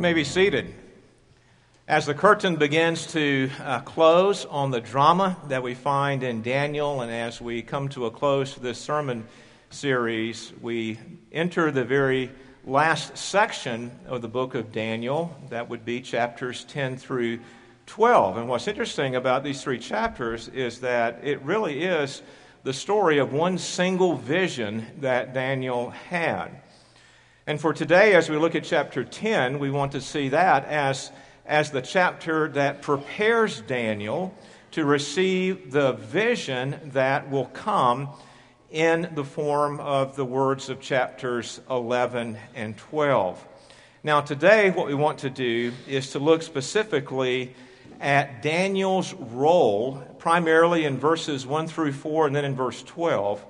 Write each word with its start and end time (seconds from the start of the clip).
may 0.00 0.14
be 0.14 0.24
seated. 0.24 0.74
As 1.86 2.06
the 2.06 2.14
curtain 2.14 2.56
begins 2.56 3.08
to 3.08 3.50
uh, 3.62 3.80
close 3.80 4.46
on 4.46 4.70
the 4.70 4.80
drama 4.80 5.36
that 5.48 5.62
we 5.62 5.74
find 5.74 6.22
in 6.22 6.40
Daniel, 6.40 7.02
and 7.02 7.12
as 7.12 7.38
we 7.38 7.60
come 7.60 7.86
to 7.90 8.06
a 8.06 8.10
close 8.10 8.54
to 8.54 8.60
this 8.60 8.78
sermon 8.78 9.26
series, 9.68 10.54
we 10.62 10.98
enter 11.32 11.70
the 11.70 11.84
very 11.84 12.30
last 12.64 13.18
section 13.18 13.90
of 14.06 14.22
the 14.22 14.28
book 14.28 14.54
of 14.54 14.72
Daniel. 14.72 15.36
That 15.50 15.68
would 15.68 15.84
be 15.84 16.00
chapters 16.00 16.64
10 16.64 16.96
through 16.96 17.40
12. 17.84 18.38
And 18.38 18.48
what's 18.48 18.68
interesting 18.68 19.16
about 19.16 19.44
these 19.44 19.62
three 19.62 19.78
chapters 19.78 20.48
is 20.48 20.80
that 20.80 21.20
it 21.22 21.42
really 21.42 21.82
is 21.84 22.22
the 22.62 22.72
story 22.72 23.18
of 23.18 23.34
one 23.34 23.58
single 23.58 24.16
vision 24.16 24.86
that 25.00 25.34
Daniel 25.34 25.90
had. 25.90 26.62
And 27.46 27.60
for 27.60 27.72
today, 27.72 28.14
as 28.14 28.28
we 28.28 28.36
look 28.36 28.54
at 28.54 28.64
chapter 28.64 29.02
10, 29.02 29.58
we 29.58 29.70
want 29.70 29.92
to 29.92 30.00
see 30.00 30.28
that 30.28 30.66
as, 30.66 31.10
as 31.46 31.70
the 31.70 31.80
chapter 31.80 32.48
that 32.48 32.82
prepares 32.82 33.62
Daniel 33.62 34.34
to 34.72 34.84
receive 34.84 35.72
the 35.72 35.92
vision 35.92 36.78
that 36.92 37.30
will 37.30 37.46
come 37.46 38.10
in 38.70 39.10
the 39.14 39.24
form 39.24 39.80
of 39.80 40.16
the 40.16 40.24
words 40.24 40.68
of 40.68 40.80
chapters 40.80 41.60
11 41.70 42.36
and 42.54 42.76
12. 42.76 43.44
Now, 44.02 44.20
today, 44.20 44.70
what 44.70 44.86
we 44.86 44.94
want 44.94 45.18
to 45.20 45.30
do 45.30 45.72
is 45.88 46.10
to 46.10 46.18
look 46.18 46.42
specifically 46.42 47.54
at 48.00 48.42
Daniel's 48.42 49.14
role, 49.14 49.96
primarily 50.18 50.84
in 50.84 50.98
verses 50.98 51.46
1 51.46 51.68
through 51.68 51.92
4 51.92 52.26
and 52.26 52.36
then 52.36 52.44
in 52.44 52.54
verse 52.54 52.82
12 52.82 53.44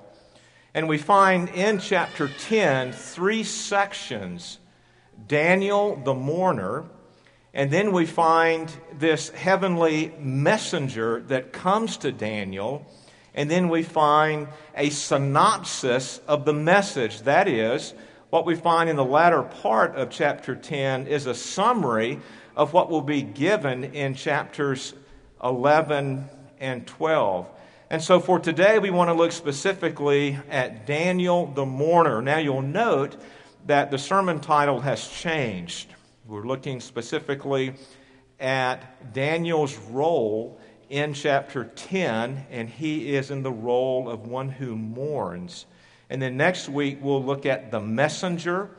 and 0.73 0.87
we 0.87 0.97
find 0.97 1.49
in 1.49 1.79
chapter 1.79 2.27
10 2.27 2.93
three 2.93 3.43
sections 3.43 4.59
Daniel 5.27 5.97
the 5.97 6.13
mourner, 6.13 6.85
and 7.53 7.69
then 7.69 7.91
we 7.91 8.05
find 8.05 8.71
this 8.97 9.29
heavenly 9.29 10.13
messenger 10.19 11.21
that 11.27 11.51
comes 11.51 11.97
to 11.97 12.11
Daniel, 12.11 12.85
and 13.33 13.51
then 13.51 13.69
we 13.69 13.83
find 13.83 14.47
a 14.75 14.89
synopsis 14.89 16.19
of 16.27 16.45
the 16.45 16.53
message. 16.53 17.21
That 17.21 17.47
is, 17.47 17.93
what 18.29 18.45
we 18.45 18.55
find 18.55 18.89
in 18.89 18.95
the 18.95 19.05
latter 19.05 19.43
part 19.43 19.95
of 19.95 20.09
chapter 20.09 20.55
10 20.55 21.07
is 21.07 21.25
a 21.25 21.35
summary 21.35 22.19
of 22.55 22.73
what 22.73 22.89
will 22.89 23.01
be 23.01 23.21
given 23.21 23.83
in 23.83 24.15
chapters 24.15 24.93
11 25.43 26.29
and 26.59 26.87
12. 26.87 27.47
And 27.91 28.01
so 28.01 28.21
for 28.21 28.39
today, 28.39 28.79
we 28.79 28.89
want 28.89 29.09
to 29.09 29.13
look 29.13 29.33
specifically 29.33 30.39
at 30.49 30.85
Daniel 30.85 31.45
the 31.47 31.65
mourner. 31.65 32.21
Now, 32.21 32.37
you'll 32.37 32.61
note 32.61 33.17
that 33.65 33.91
the 33.91 33.97
sermon 33.97 34.39
title 34.39 34.79
has 34.79 35.05
changed. 35.09 35.93
We're 36.25 36.47
looking 36.47 36.79
specifically 36.79 37.73
at 38.39 39.11
Daniel's 39.11 39.77
role 39.77 40.57
in 40.89 41.13
chapter 41.13 41.65
10, 41.65 42.45
and 42.49 42.69
he 42.69 43.13
is 43.13 43.29
in 43.29 43.43
the 43.43 43.51
role 43.51 44.09
of 44.09 44.25
one 44.25 44.47
who 44.47 44.77
mourns. 44.77 45.65
And 46.09 46.21
then 46.21 46.37
next 46.37 46.69
week, 46.69 46.99
we'll 47.01 47.21
look 47.21 47.45
at 47.45 47.71
the 47.71 47.81
messenger, 47.81 48.69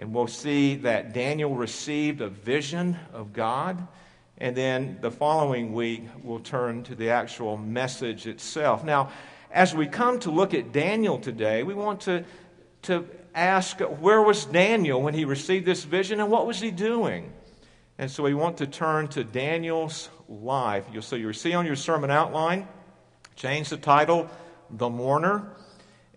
and 0.00 0.12
we'll 0.12 0.26
see 0.26 0.74
that 0.78 1.12
Daniel 1.12 1.54
received 1.54 2.20
a 2.20 2.28
vision 2.28 2.98
of 3.12 3.32
God. 3.32 3.86
And 4.38 4.54
then 4.54 4.98
the 5.00 5.10
following 5.10 5.72
week, 5.72 6.04
we'll 6.22 6.40
turn 6.40 6.82
to 6.84 6.94
the 6.94 7.10
actual 7.10 7.56
message 7.56 8.26
itself. 8.26 8.84
Now, 8.84 9.10
as 9.50 9.74
we 9.74 9.86
come 9.86 10.18
to 10.20 10.30
look 10.30 10.52
at 10.52 10.72
Daniel 10.72 11.18
today, 11.18 11.62
we 11.62 11.72
want 11.72 12.02
to, 12.02 12.24
to 12.82 13.08
ask 13.34 13.80
where 13.80 14.20
was 14.20 14.44
Daniel 14.44 15.00
when 15.00 15.14
he 15.14 15.24
received 15.24 15.64
this 15.64 15.84
vision 15.84 16.20
and 16.20 16.30
what 16.30 16.46
was 16.46 16.60
he 16.60 16.70
doing? 16.70 17.32
And 17.98 18.10
so 18.10 18.22
we 18.22 18.34
want 18.34 18.58
to 18.58 18.66
turn 18.66 19.08
to 19.08 19.24
Daniel's 19.24 20.10
life. 20.28 20.84
You'll, 20.92 21.02
so 21.02 21.16
you'll 21.16 21.32
see 21.32 21.54
on 21.54 21.64
your 21.64 21.76
sermon 21.76 22.10
outline, 22.10 22.68
change 23.36 23.70
the 23.70 23.78
title, 23.78 24.28
The 24.70 24.90
Mourner, 24.90 25.48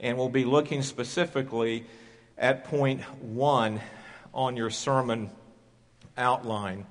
and 0.01 0.18
we'll 0.18 0.28
be 0.28 0.44
looking 0.44 0.81
specifically 0.81 1.86
at 2.38 2.66
point 2.66 3.01
one 3.22 3.80
on 4.34 4.57
your 4.57 4.69
sermon 4.69 5.30
outline. 6.18 6.86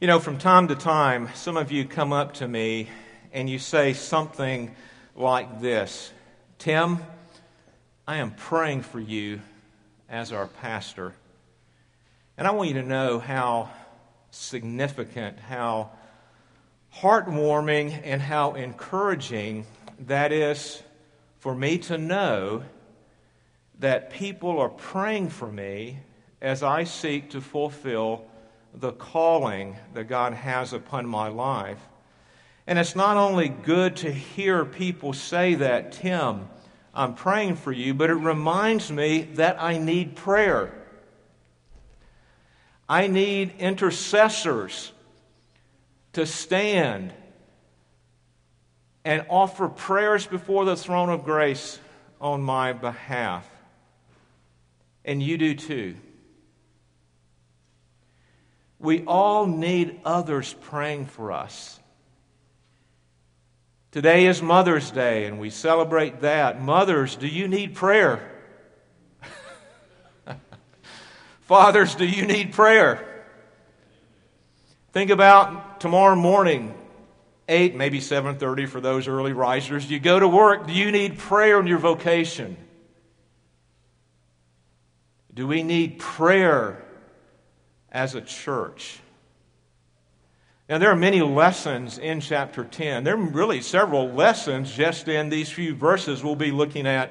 You 0.00 0.06
know, 0.06 0.18
from 0.18 0.38
time 0.38 0.68
to 0.68 0.74
time, 0.74 1.28
some 1.34 1.58
of 1.58 1.70
you 1.70 1.84
come 1.84 2.10
up 2.10 2.32
to 2.36 2.48
me 2.48 2.88
and 3.34 3.50
you 3.50 3.58
say 3.58 3.92
something 3.92 4.74
like 5.14 5.60
this 5.60 6.10
Tim, 6.56 7.00
I 8.08 8.16
am 8.16 8.30
praying 8.30 8.80
for 8.80 8.98
you 8.98 9.42
as 10.08 10.32
our 10.32 10.46
pastor. 10.46 11.12
And 12.38 12.48
I 12.48 12.52
want 12.52 12.70
you 12.70 12.76
to 12.76 12.82
know 12.82 13.18
how 13.18 13.68
significant, 14.30 15.38
how 15.38 15.90
heartwarming, 16.96 18.00
and 18.02 18.22
how 18.22 18.54
encouraging 18.54 19.66
that 20.06 20.32
is 20.32 20.82
for 21.40 21.54
me 21.54 21.76
to 21.76 21.98
know 21.98 22.62
that 23.80 24.08
people 24.08 24.60
are 24.60 24.70
praying 24.70 25.28
for 25.28 25.52
me 25.52 25.98
as 26.40 26.62
I 26.62 26.84
seek 26.84 27.32
to 27.32 27.42
fulfill 27.42 28.29
the 28.74 28.92
calling 28.92 29.76
that 29.94 30.04
God 30.04 30.32
has 30.32 30.72
upon 30.72 31.06
my 31.06 31.28
life. 31.28 31.78
And 32.66 32.78
it's 32.78 32.94
not 32.94 33.16
only 33.16 33.48
good 33.48 33.96
to 33.96 34.12
hear 34.12 34.64
people 34.64 35.12
say 35.12 35.54
that, 35.56 35.92
Tim, 35.92 36.48
I'm 36.94 37.14
praying 37.14 37.56
for 37.56 37.72
you, 37.72 37.94
but 37.94 38.10
it 38.10 38.14
reminds 38.14 38.90
me 38.90 39.22
that 39.34 39.60
I 39.60 39.78
need 39.78 40.16
prayer. 40.16 40.72
I 42.88 43.06
need 43.06 43.54
intercessors 43.58 44.92
to 46.12 46.26
stand 46.26 47.12
and 49.04 49.24
offer 49.28 49.68
prayers 49.68 50.26
before 50.26 50.64
the 50.64 50.76
throne 50.76 51.08
of 51.08 51.24
grace 51.24 51.78
on 52.20 52.42
my 52.42 52.72
behalf. 52.72 53.48
And 55.04 55.22
you 55.22 55.38
do 55.38 55.54
too. 55.54 55.96
We 58.80 59.04
all 59.04 59.46
need 59.46 60.00
others 60.06 60.54
praying 60.62 61.06
for 61.06 61.32
us. 61.32 61.78
Today 63.92 64.26
is 64.26 64.40
Mother's 64.40 64.90
Day, 64.90 65.26
and 65.26 65.38
we 65.38 65.50
celebrate 65.50 66.22
that. 66.22 66.62
Mothers, 66.62 67.16
do 67.16 67.26
you 67.26 67.46
need 67.46 67.74
prayer? 67.74 68.26
Fathers, 71.42 71.94
do 71.94 72.06
you 72.06 72.24
need 72.24 72.54
prayer? 72.54 73.06
Think 74.92 75.10
about 75.10 75.80
tomorrow 75.80 76.16
morning, 76.16 76.74
8, 77.48 77.74
maybe 77.74 78.00
7:30 78.00 78.66
for 78.66 78.80
those 78.80 79.08
early 79.08 79.34
risers. 79.34 79.90
You 79.90 80.00
go 80.00 80.18
to 80.18 80.28
work, 80.28 80.66
do 80.66 80.72
you 80.72 80.90
need 80.90 81.18
prayer 81.18 81.60
in 81.60 81.66
your 81.66 81.78
vocation? 81.78 82.56
Do 85.34 85.46
we 85.46 85.62
need 85.62 85.98
prayer 85.98 86.82
as 87.92 88.14
a 88.14 88.20
church. 88.20 89.00
Now, 90.68 90.78
there 90.78 90.90
are 90.90 90.96
many 90.96 91.20
lessons 91.20 91.98
in 91.98 92.20
chapter 92.20 92.62
10. 92.62 93.02
There 93.02 93.14
are 93.14 93.16
really 93.16 93.60
several 93.60 94.08
lessons 94.08 94.72
just 94.72 95.08
in 95.08 95.28
these 95.28 95.50
few 95.50 95.74
verses 95.74 96.22
we'll 96.22 96.36
be 96.36 96.52
looking 96.52 96.86
at 96.86 97.10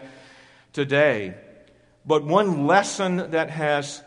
today. 0.71 1.33
But 2.05 2.23
one 2.23 2.67
lesson 2.67 3.31
that 3.31 3.49
has 3.49 4.01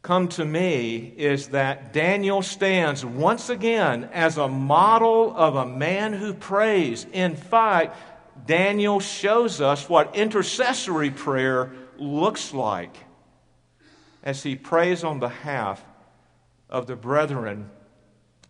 come 0.00 0.28
to 0.28 0.44
me 0.46 1.12
is 1.16 1.48
that 1.48 1.92
Daniel 1.92 2.40
stands 2.40 3.04
once 3.04 3.50
again 3.50 4.08
as 4.14 4.38
a 4.38 4.48
model 4.48 5.36
of 5.36 5.56
a 5.56 5.66
man 5.66 6.14
who 6.14 6.32
prays. 6.32 7.06
In 7.12 7.36
fact, 7.36 7.98
Daniel 8.46 8.98
shows 8.98 9.60
us 9.60 9.90
what 9.90 10.16
intercessory 10.16 11.10
prayer 11.10 11.70
looks 11.98 12.54
like 12.54 12.96
as 14.22 14.42
he 14.42 14.56
prays 14.56 15.04
on 15.04 15.20
behalf 15.20 15.84
of 16.70 16.86
the 16.86 16.96
brethren 16.96 17.68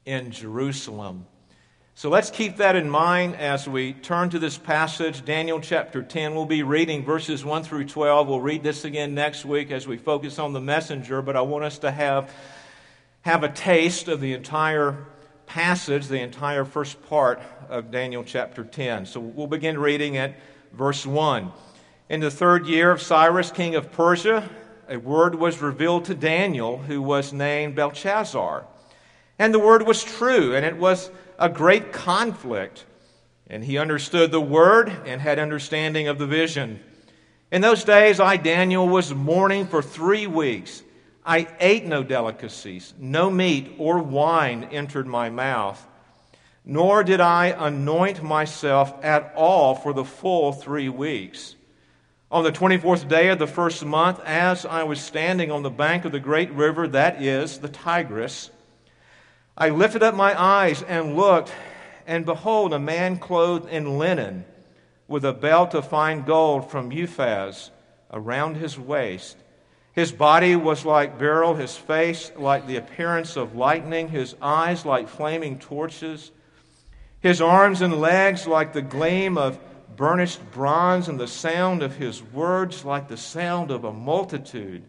in 0.05 0.31
Jerusalem. 0.31 1.27
So 1.95 2.09
let's 2.09 2.31
keep 2.31 2.57
that 2.59 2.77
in 2.77 2.89
mind 2.89 3.37
as 3.37 3.69
we 3.69 3.93
turn 3.93 4.31
to 4.31 4.39
this 4.39 4.57
passage, 4.57 5.25
Daniel 5.25 5.61
chapter 5.61 6.03
10. 6.03 6.35
We'll 6.35 6.47
be 6.47 6.63
reading 6.63 7.05
verses 7.05 7.45
1 7.45 7.63
through 7.65 7.87
12. 7.87 8.27
We'll 8.27 8.41
read 8.41 8.63
this 8.63 8.85
again 8.85 9.15
next 9.15 9.45
week 9.45 9.71
as 9.71 9.87
we 9.87 9.99
focus 9.99 10.39
on 10.39 10.53
the 10.53 10.61
messenger, 10.61 11.21
but 11.21 11.37
I 11.37 11.43
want 11.43 11.65
us 11.65 11.79
to 11.81 11.91
have, 11.91 12.33
have 13.23 13.45
a 13.45 13.51
taste 13.51 14.09
of 14.09 14.21
the 14.21 14.33
entire 14.33 15.05
passage, 15.45 16.07
the 16.07 16.21
entire 16.21 16.65
first 16.65 17.03
part 17.09 17.43
of 17.69 17.91
Daniel 17.91 18.25
chapter 18.25 18.65
10. 18.65 19.05
So 19.05 19.21
we'll 19.21 19.47
begin 19.47 19.79
reading 19.79 20.17
at 20.17 20.37
verse 20.73 21.05
1. 21.05 21.53
In 22.09 22.21
the 22.21 22.31
third 22.31 22.67
year 22.67 22.91
of 22.91 23.03
Cyrus, 23.03 23.51
king 23.51 23.75
of 23.75 23.93
Persia, 23.93 24.49
a 24.91 24.99
word 24.99 25.37
was 25.37 25.63
revealed 25.63 26.07
to 26.07 26.15
Daniel, 26.17 26.79
who 26.79 27.01
was 27.01 27.33
named 27.33 27.77
Belteshazzar. 27.77 28.67
And 29.39 29.55
the 29.55 29.61
word 29.61 29.87
was 29.87 30.03
true, 30.03 30.55
and 30.55 30.67
it 30.67 30.77
was 30.77 31.13
a 31.39 31.49
great 31.49 31.93
conflict. 31.93 32.85
And 33.49 33.65
he 33.65 33.79
understood 33.79 34.33
the 34.33 34.41
word 34.41 34.89
and 35.07 35.21
had 35.21 35.39
understanding 35.39 36.09
of 36.09 36.19
the 36.19 36.27
vision. 36.27 36.81
In 37.53 37.63
those 37.63 37.85
days, 37.85 38.19
I, 38.19 38.37
Daniel, 38.37 38.89
was 38.89 39.15
mourning 39.15 39.69
for 39.69 39.81
three 39.81 40.27
weeks. 40.27 40.83
I 41.25 41.47
ate 41.61 41.85
no 41.85 42.03
delicacies, 42.03 42.93
no 42.99 43.31
meat 43.31 43.77
or 43.79 44.03
wine 44.03 44.65
entered 44.73 45.07
my 45.07 45.31
mouth, 45.31 45.87
nor 46.65 47.05
did 47.05 47.21
I 47.21 47.55
anoint 47.57 48.25
myself 48.25 48.93
at 49.05 49.33
all 49.37 49.77
for 49.77 49.93
the 49.93 50.05
full 50.05 50.53
three 50.53 50.89
weeks. 50.89 51.55
On 52.33 52.45
the 52.45 52.53
24th 52.53 53.09
day 53.09 53.29
of 53.31 53.41
the 53.41 53.49
first 53.49 53.85
month, 53.85 54.21
as 54.25 54.65
I 54.65 54.85
was 54.85 55.01
standing 55.01 55.51
on 55.51 55.65
the 55.65 55.71
bank 55.71 56.05
of 56.05 56.13
the 56.13 56.21
great 56.21 56.53
river, 56.53 56.87
that 56.87 57.21
is, 57.21 57.59
the 57.59 57.69
Tigris, 57.69 58.51
I 59.59 59.71
lifted 59.71 60.05
up 60.05 60.15
my 60.15 60.41
eyes 60.41 60.81
and 60.83 61.17
looked, 61.17 61.53
and 62.07 62.25
behold, 62.25 62.73
a 62.73 62.79
man 62.79 63.19
clothed 63.19 63.69
in 63.69 63.99
linen, 63.99 64.45
with 65.09 65.25
a 65.25 65.33
belt 65.33 65.75
of 65.75 65.89
fine 65.89 66.23
gold 66.23 66.71
from 66.71 66.93
Uphaz 66.93 67.71
around 68.13 68.59
his 68.59 68.79
waist. 68.79 69.37
His 69.93 70.13
body 70.13 70.55
was 70.55 70.85
like 70.85 71.19
beryl, 71.19 71.55
his 71.55 71.77
face 71.77 72.31
like 72.37 72.69
the 72.69 72.77
appearance 72.77 73.37
of 73.37 73.57
lightning, 73.57 74.07
his 74.07 74.37
eyes 74.41 74.87
like 74.87 75.09
flaming 75.09 75.59
torches, 75.59 76.31
his 77.19 77.41
arms 77.41 77.83
and 77.83 78.01
legs 78.01 78.47
like 78.47 78.73
the 78.73 78.83
gleam 78.83 79.37
of 79.37 79.59
burnished 80.01 80.41
bronze, 80.51 81.09
and 81.09 81.21
the 81.21 81.29
sound 81.29 81.83
of 81.83 81.97
his 81.97 82.23
words 82.23 82.87
like 82.87 83.07
the 83.09 83.19
sound 83.19 83.71
of 83.71 83.85
a 83.85 83.93
multitude. 83.93 84.83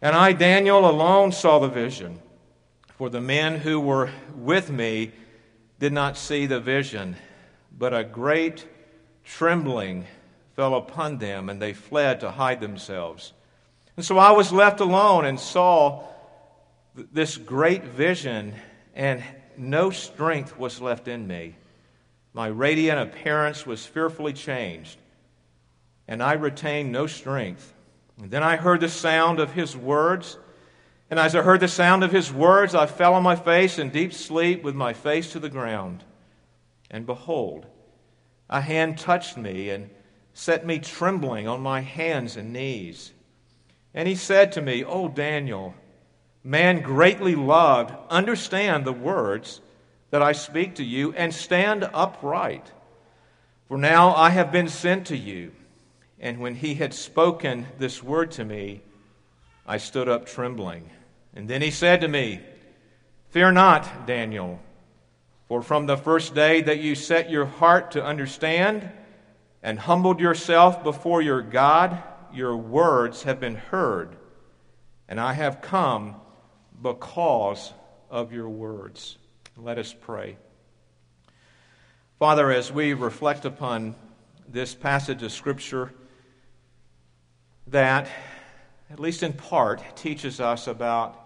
And 0.00 0.14
I, 0.14 0.32
Daniel, 0.34 0.88
alone 0.88 1.32
saw 1.32 1.58
the 1.58 1.66
vision, 1.66 2.20
for 2.96 3.10
the 3.10 3.20
men 3.20 3.58
who 3.58 3.80
were 3.80 4.08
with 4.36 4.70
me 4.70 5.10
did 5.80 5.92
not 5.92 6.16
see 6.16 6.46
the 6.46 6.60
vision, 6.60 7.16
but 7.76 7.92
a 7.92 8.04
great 8.04 8.68
trembling 9.24 10.06
fell 10.54 10.76
upon 10.76 11.18
them, 11.18 11.48
and 11.48 11.60
they 11.60 11.72
fled 11.72 12.20
to 12.20 12.30
hide 12.30 12.60
themselves. 12.60 13.32
And 13.96 14.06
so 14.06 14.16
I 14.16 14.30
was 14.30 14.52
left 14.52 14.78
alone 14.78 15.24
and 15.24 15.40
saw 15.40 16.04
this 16.94 17.36
great 17.36 17.82
vision, 17.82 18.54
and 18.94 19.24
no 19.56 19.90
strength 19.90 20.56
was 20.56 20.80
left 20.80 21.08
in 21.08 21.26
me. 21.26 21.56
My 22.38 22.46
radiant 22.46 23.00
appearance 23.00 23.66
was 23.66 23.84
fearfully 23.84 24.32
changed, 24.32 24.96
and 26.06 26.22
I 26.22 26.34
retained 26.34 26.92
no 26.92 27.08
strength. 27.08 27.74
And 28.16 28.30
then 28.30 28.44
I 28.44 28.54
heard 28.54 28.78
the 28.78 28.88
sound 28.88 29.40
of 29.40 29.54
his 29.54 29.76
words. 29.76 30.38
And 31.10 31.18
as 31.18 31.34
I 31.34 31.42
heard 31.42 31.58
the 31.58 31.66
sound 31.66 32.04
of 32.04 32.12
his 32.12 32.32
words, 32.32 32.76
I 32.76 32.86
fell 32.86 33.14
on 33.14 33.24
my 33.24 33.34
face 33.34 33.80
in 33.80 33.90
deep 33.90 34.12
sleep 34.12 34.62
with 34.62 34.76
my 34.76 34.92
face 34.92 35.32
to 35.32 35.40
the 35.40 35.48
ground. 35.48 36.04
And 36.92 37.06
behold, 37.06 37.66
a 38.48 38.60
hand 38.60 38.98
touched 38.98 39.36
me 39.36 39.70
and 39.70 39.90
set 40.32 40.64
me 40.64 40.78
trembling 40.78 41.48
on 41.48 41.60
my 41.60 41.80
hands 41.80 42.36
and 42.36 42.52
knees. 42.52 43.12
And 43.92 44.06
he 44.06 44.14
said 44.14 44.52
to 44.52 44.62
me, 44.62 44.84
O 44.84 45.08
Daniel, 45.08 45.74
man 46.44 46.82
greatly 46.82 47.34
loved, 47.34 47.92
understand 48.08 48.84
the 48.84 48.92
words 48.92 49.60
that 50.10 50.22
I 50.22 50.32
speak 50.32 50.76
to 50.76 50.84
you, 50.84 51.12
and 51.12 51.34
stand 51.34 51.88
upright. 51.92 52.72
For 53.68 53.76
now 53.76 54.14
I 54.14 54.30
have 54.30 54.50
been 54.50 54.68
sent 54.68 55.08
to 55.08 55.16
you. 55.16 55.52
And 56.20 56.38
when 56.38 56.54
he 56.54 56.74
had 56.74 56.94
spoken 56.94 57.66
this 57.78 58.02
word 58.02 58.32
to 58.32 58.44
me, 58.44 58.80
I 59.66 59.76
stood 59.76 60.08
up 60.08 60.26
trembling. 60.26 60.88
And 61.34 61.48
then 61.48 61.62
he 61.62 61.70
said 61.70 62.00
to 62.00 62.08
me, 62.08 62.40
Fear 63.30 63.52
not, 63.52 64.06
Daniel, 64.06 64.58
for 65.46 65.62
from 65.62 65.86
the 65.86 65.96
first 65.96 66.34
day 66.34 66.62
that 66.62 66.80
you 66.80 66.94
set 66.94 67.30
your 67.30 67.44
heart 67.44 67.92
to 67.92 68.04
understand 68.04 68.90
and 69.62 69.78
humbled 69.78 70.20
yourself 70.20 70.82
before 70.82 71.20
your 71.20 71.42
God, 71.42 72.02
your 72.32 72.56
words 72.56 73.24
have 73.24 73.40
been 73.40 73.56
heard, 73.56 74.16
and 75.08 75.20
I 75.20 75.34
have 75.34 75.60
come 75.60 76.16
because 76.80 77.72
of 78.10 78.32
your 78.32 78.48
words. 78.48 79.18
Let 79.60 79.76
us 79.76 79.92
pray. 79.92 80.36
Father, 82.20 82.52
as 82.52 82.70
we 82.70 82.94
reflect 82.94 83.44
upon 83.44 83.96
this 84.46 84.72
passage 84.72 85.24
of 85.24 85.32
Scripture 85.32 85.92
that, 87.66 88.08
at 88.88 89.00
least 89.00 89.24
in 89.24 89.32
part, 89.32 89.82
teaches 89.96 90.38
us 90.38 90.68
about 90.68 91.18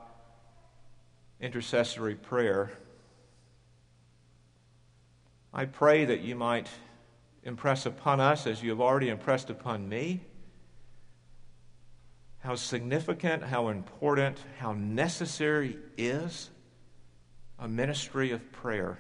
intercessory 1.43 2.15
prayer, 2.15 2.73
I 5.53 5.67
pray 5.67 6.07
that 6.07 6.23
you 6.23 6.35
might 6.35 6.71
impress 7.45 7.85
upon 7.85 8.19
us, 8.19 8.47
as 8.47 8.63
you 8.63 8.71
have 8.71 8.81
already 8.81 9.11
impressed 9.11 9.51
upon 9.51 9.91
me, 9.91 10.23
how 12.39 12.55
significant, 12.55 13.43
how 13.43 13.69
important, 13.69 14.39
how 14.59 14.73
necessary 14.73 15.77
is 15.99 16.49
a 17.63 17.69
ministry 17.69 18.33
of 18.33 18.51
prayer, 18.51 18.99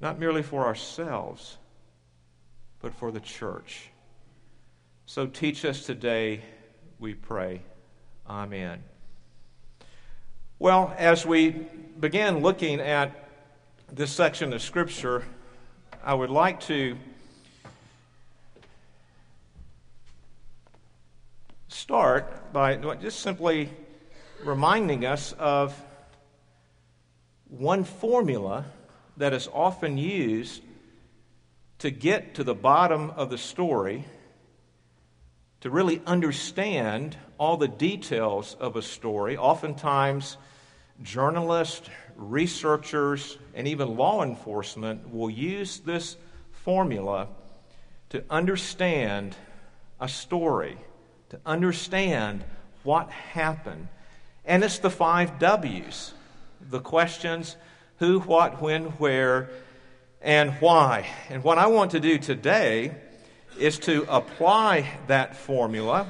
not 0.00 0.18
merely 0.18 0.42
for 0.42 0.64
ourselves, 0.64 1.58
but 2.80 2.94
for 2.94 3.12
the 3.12 3.20
church. 3.20 3.90
So 5.04 5.26
teach 5.26 5.66
us 5.66 5.84
today, 5.84 6.40
we 6.98 7.12
pray. 7.12 7.60
Amen. 8.26 8.82
Well, 10.58 10.94
as 10.96 11.26
we 11.26 11.50
begin 11.50 12.38
looking 12.38 12.80
at 12.80 13.28
this 13.92 14.10
section 14.10 14.54
of 14.54 14.62
Scripture, 14.62 15.24
I 16.02 16.14
would 16.14 16.30
like 16.30 16.60
to 16.60 16.96
start 21.68 22.50
by 22.54 22.76
just 22.76 23.20
simply 23.20 23.68
reminding 24.42 25.04
us 25.04 25.34
of 25.38 25.78
one 27.48 27.84
formula 27.84 28.66
that 29.16 29.32
is 29.32 29.48
often 29.52 29.96
used 29.98 30.62
to 31.78 31.90
get 31.90 32.34
to 32.34 32.44
the 32.44 32.54
bottom 32.54 33.10
of 33.10 33.30
the 33.30 33.38
story, 33.38 34.04
to 35.60 35.70
really 35.70 36.00
understand 36.06 37.16
all 37.38 37.56
the 37.56 37.68
details 37.68 38.56
of 38.60 38.76
a 38.76 38.82
story. 38.82 39.36
Oftentimes, 39.36 40.36
journalists, 41.02 41.88
researchers, 42.16 43.38
and 43.54 43.66
even 43.66 43.96
law 43.96 44.22
enforcement 44.22 45.12
will 45.12 45.30
use 45.30 45.80
this 45.80 46.16
formula 46.52 47.28
to 48.10 48.24
understand 48.30 49.34
a 50.00 50.08
story, 50.08 50.78
to 51.30 51.40
understand 51.44 52.44
what 52.82 53.10
happened. 53.10 53.88
And 54.44 54.62
it's 54.62 54.78
the 54.78 54.90
five 54.90 55.38
W's 55.38 56.12
the 56.70 56.80
questions 56.80 57.56
who, 57.98 58.20
what, 58.20 58.60
when, 58.60 58.84
where, 58.98 59.50
and 60.20 60.52
why. 60.54 61.06
And 61.28 61.44
what 61.44 61.58
I 61.58 61.66
want 61.66 61.92
to 61.92 62.00
do 62.00 62.18
today 62.18 62.94
is 63.58 63.78
to 63.80 64.04
apply 64.08 64.88
that 65.06 65.36
formula 65.36 66.06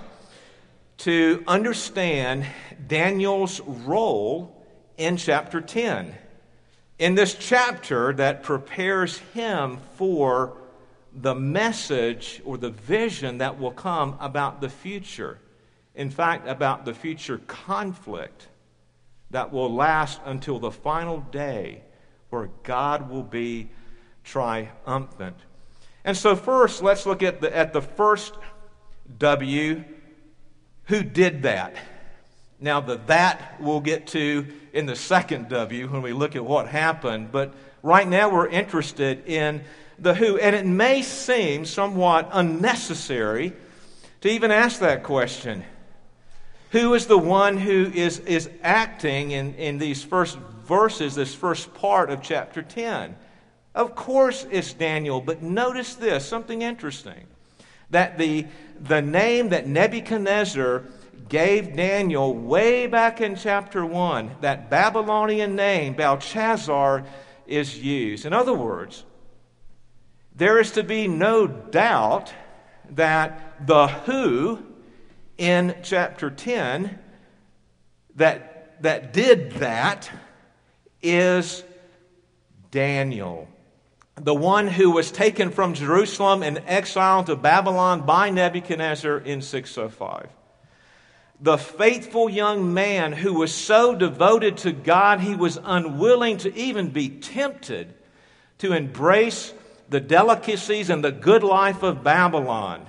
to 0.99 1.43
understand 1.47 2.47
Daniel's 2.87 3.61
role 3.61 4.65
in 4.97 5.17
chapter 5.17 5.61
10. 5.61 6.15
In 6.99 7.15
this 7.17 7.35
chapter 7.35 8.13
that 8.15 8.43
prepares 8.43 9.19
him 9.19 9.79
for 9.97 10.57
the 11.13 11.35
message 11.35 12.41
or 12.45 12.59
the 12.59 12.71
vision 12.71 13.39
that 13.39 13.59
will 13.59 13.71
come 13.71 14.17
about 14.21 14.61
the 14.61 14.69
future. 14.69 15.39
In 15.95 16.11
fact, 16.11 16.49
about 16.49 16.85
the 16.85 16.95
future 16.95 17.39
conflict 17.47 18.49
that 19.35 19.53
will 19.53 19.75
last 19.75 20.21
until 20.27 20.61
the 20.61 20.71
final 20.71 21.19
day 21.19 21.83
where 22.31 22.51
God 22.63 23.11
will 23.11 23.25
be 23.25 23.69
triumphant. 24.23 25.37
And 26.05 26.17
so, 26.17 26.37
first, 26.37 26.85
let's 26.85 27.05
look 27.05 27.21
at 27.21 27.41
the, 27.41 27.55
at 27.55 27.73
the 27.73 27.83
first 27.83 28.35
W 29.19 29.83
who 30.85 31.03
did 31.03 31.43
that? 31.43 31.75
Now, 32.61 32.81
the 32.81 32.97
that 33.07 33.61
we'll 33.61 33.81
get 33.81 34.07
to 34.09 34.47
in 34.73 34.87
the 34.87 34.95
second 34.95 35.49
W 35.49 35.89
when 35.89 36.03
we 36.03 36.13
look 36.13 36.37
at 36.37 36.45
what 36.45 36.69
happened, 36.69 37.33
but 37.33 37.55
right 37.83 38.07
now 38.07 38.31
we're 38.31 38.47
interested 38.47 39.27
in 39.27 39.63
the 39.99 40.15
who. 40.15 40.39
And 40.39 40.55
it 40.55 40.65
may 40.65 41.03
seem 41.03 41.65
somewhat 41.65 42.29
unnecessary 42.33 43.53
to 44.21 44.29
even 44.29 44.53
ask 44.53 44.79
that 44.79 45.03
question. 45.03 45.65
Who 46.75 46.95
is 46.95 47.07
the 47.07 47.17
one 47.17 47.57
who 47.57 47.89
is, 47.95 48.19
is 48.19 48.51
acting 48.65 49.31
in, 49.31 49.55
in 49.55 49.79
these 49.79 50.03
first 50.03 50.37
verses, 50.67 51.15
this 51.15 51.33
first 51.33 51.73
part 51.73 52.11
of 52.11 52.21
chapter 52.21 52.63
10? 52.63 53.15
Of 53.77 53.95
course 53.95 54.45
it's 54.51 54.73
Daniel, 54.73 55.21
but 55.21 55.41
notice 55.41 55.95
this 55.95 56.27
something 56.27 56.63
interesting. 56.63 57.29
That 57.91 58.19
the, 58.19 58.47
the 58.81 59.01
name 59.01 59.51
that 59.51 59.69
Nebuchadnezzar 59.69 60.83
gave 61.29 61.77
Daniel 61.77 62.35
way 62.35 62.89
back 62.89 63.21
in 63.21 63.37
chapter 63.37 63.87
1, 63.87 64.39
that 64.41 64.69
Babylonian 64.69 65.55
name, 65.55 65.95
Belteshazzar, 65.95 67.05
is 67.47 67.79
used. 67.79 68.27
In 68.27 68.33
other 68.33 68.53
words, 68.53 69.05
there 70.35 70.59
is 70.59 70.73
to 70.73 70.83
be 70.83 71.07
no 71.07 71.47
doubt 71.47 72.35
that 72.91 73.65
the 73.65 73.87
who 73.87 74.74
in 75.39 75.75
chapter 75.83 76.31
10 76.31 76.99
that, 78.17 78.83
that 78.83 79.13
did 79.13 79.53
that 79.53 80.11
is 81.03 81.65
Daniel, 82.71 83.49
the 84.15 84.35
one 84.35 84.69
who 84.69 84.91
was 84.91 85.11
taken 85.11 85.51
from 85.51 85.75
Jerusalem 85.75 86.43
and 86.43 86.63
exiled 86.67 87.27
to 87.27 87.37
Babylon 87.37 88.07
by 88.07 88.31
Nebuchadnezzar 88.31 89.19
in 89.19 89.43
605 89.43 90.29
the 91.41 91.59
faithful 91.59 92.31
young 92.31 92.73
man 92.73 93.13
who 93.13 93.35
was 93.35 93.53
so 93.53 93.95
devoted 93.95 94.57
to 94.59 94.73
God 94.73 95.21
he 95.21 95.35
was 95.35 95.59
unwilling 95.63 96.39
to 96.39 96.55
even 96.57 96.91
be 96.91 97.09
tempted 97.09 97.93
to 98.59 98.73
embrace 98.73 99.53
the 99.89 100.01
delicacies 100.01 100.91
and 100.91 101.05
the 101.05 101.13
good 101.13 101.43
life 101.43 101.83
of 101.83 102.03
Babylon. 102.03 102.87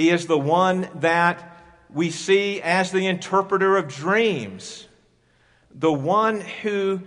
He 0.00 0.08
is 0.08 0.26
the 0.26 0.38
one 0.38 0.88
that 1.00 1.60
we 1.90 2.10
see 2.10 2.62
as 2.62 2.90
the 2.90 3.06
interpreter 3.06 3.76
of 3.76 3.86
dreams, 3.86 4.88
the 5.74 5.92
one 5.92 6.40
who 6.40 7.02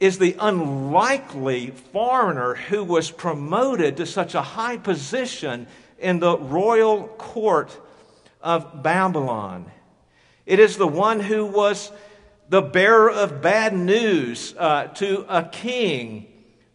is 0.00 0.16
the 0.16 0.34
unlikely 0.40 1.72
foreigner 1.92 2.54
who 2.54 2.84
was 2.84 3.10
promoted 3.10 3.98
to 3.98 4.06
such 4.06 4.34
a 4.34 4.40
high 4.40 4.78
position 4.78 5.66
in 5.98 6.20
the 6.20 6.38
royal 6.38 7.06
court 7.06 7.78
of 8.40 8.82
Babylon. 8.82 9.70
It 10.46 10.58
is 10.58 10.78
the 10.78 10.88
one 10.88 11.20
who 11.20 11.44
was 11.44 11.92
the 12.48 12.62
bearer 12.62 13.10
of 13.10 13.42
bad 13.42 13.76
news 13.76 14.54
uh, 14.56 14.86
to 14.86 15.26
a 15.28 15.44
king 15.44 16.31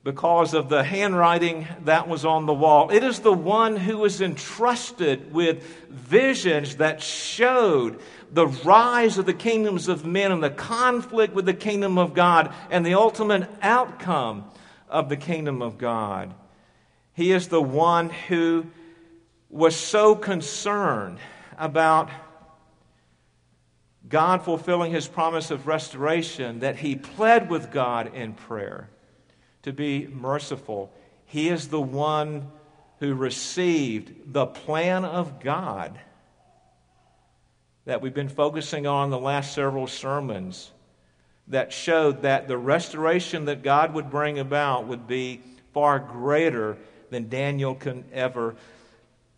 because 0.07 0.53
of 0.53 0.69
the 0.69 0.85
handwriting 0.85 1.67
that 1.83 2.07
was 2.07 2.23
on 2.23 2.45
the 2.45 2.53
wall. 2.53 2.89
It 2.91 3.03
is 3.03 3.19
the 3.19 3.33
one 3.33 3.75
who 3.75 3.97
was 3.97 4.21
entrusted 4.21 5.33
with 5.33 5.61
visions 5.89 6.77
that 6.77 7.03
showed 7.03 7.99
the 8.31 8.47
rise 8.47 9.17
of 9.17 9.25
the 9.25 9.33
kingdoms 9.33 9.89
of 9.89 10.05
men 10.05 10.31
and 10.31 10.41
the 10.41 10.49
conflict 10.49 11.33
with 11.33 11.45
the 11.45 11.53
kingdom 11.53 11.97
of 11.97 12.13
God 12.13 12.53
and 12.71 12.85
the 12.85 12.93
ultimate 12.93 13.49
outcome 13.61 14.45
of 14.87 15.09
the 15.09 15.17
kingdom 15.17 15.61
of 15.61 15.77
God. 15.77 16.33
He 17.11 17.33
is 17.33 17.49
the 17.49 17.61
one 17.61 18.09
who 18.09 18.65
was 19.49 19.75
so 19.75 20.15
concerned 20.15 21.17
about 21.57 22.09
God 24.07 24.41
fulfilling 24.41 24.93
his 24.93 25.05
promise 25.05 25.51
of 25.51 25.67
restoration 25.67 26.59
that 26.59 26.77
he 26.77 26.95
pled 26.95 27.49
with 27.49 27.73
God 27.73 28.15
in 28.15 28.31
prayer 28.31 28.89
to 29.67 29.73
be 29.73 30.07
merciful. 30.07 30.89
He 31.25 31.49
is 31.49 31.67
the 31.67 31.81
one 31.81 32.49
who 33.01 33.13
received 33.13 34.31
the 34.31 34.45
plan 34.45 35.03
of 35.03 35.41
God 35.41 35.99
that 37.83 38.01
we've 38.01 38.13
been 38.13 38.29
focusing 38.29 38.87
on 38.87 39.09
the 39.09 39.19
last 39.19 39.53
several 39.53 39.85
sermons 39.85 40.71
that 41.49 41.73
showed 41.73 42.21
that 42.21 42.47
the 42.47 42.57
restoration 42.57 43.43
that 43.45 43.61
God 43.61 43.93
would 43.93 44.09
bring 44.09 44.39
about 44.39 44.87
would 44.87 45.05
be 45.05 45.41
far 45.73 45.99
greater 45.99 46.77
than 47.09 47.27
Daniel 47.27 47.75
can 47.75 48.05
ever 48.13 48.55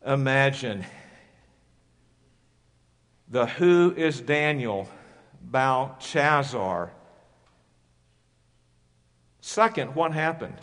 imagine. 0.05 0.86
The 3.29 3.48
who 3.48 3.95
is 3.98 4.21
Daniel, 4.21 4.88
Belteshazzar. 5.41 6.91
Second, 9.41 9.96
what 9.96 10.13
happened? 10.13 10.58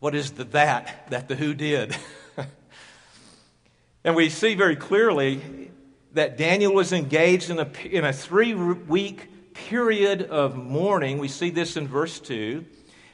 What 0.00 0.14
is 0.14 0.32
the 0.32 0.44
that 0.44 1.06
that 1.10 1.28
the 1.28 1.34
who 1.34 1.54
did? 1.54 1.96
and 4.04 4.14
we 4.14 4.28
see 4.28 4.54
very 4.54 4.76
clearly 4.76 5.70
that 6.12 6.36
Daniel 6.36 6.72
was 6.72 6.92
engaged 6.92 7.50
in 7.50 7.58
a, 7.58 7.68
in 7.90 8.04
a 8.04 8.12
three 8.12 8.54
week 8.54 9.54
period 9.54 10.22
of 10.22 10.56
mourning. 10.56 11.18
We 11.18 11.28
see 11.28 11.50
this 11.50 11.76
in 11.76 11.88
verse 11.88 12.20
2. 12.20 12.64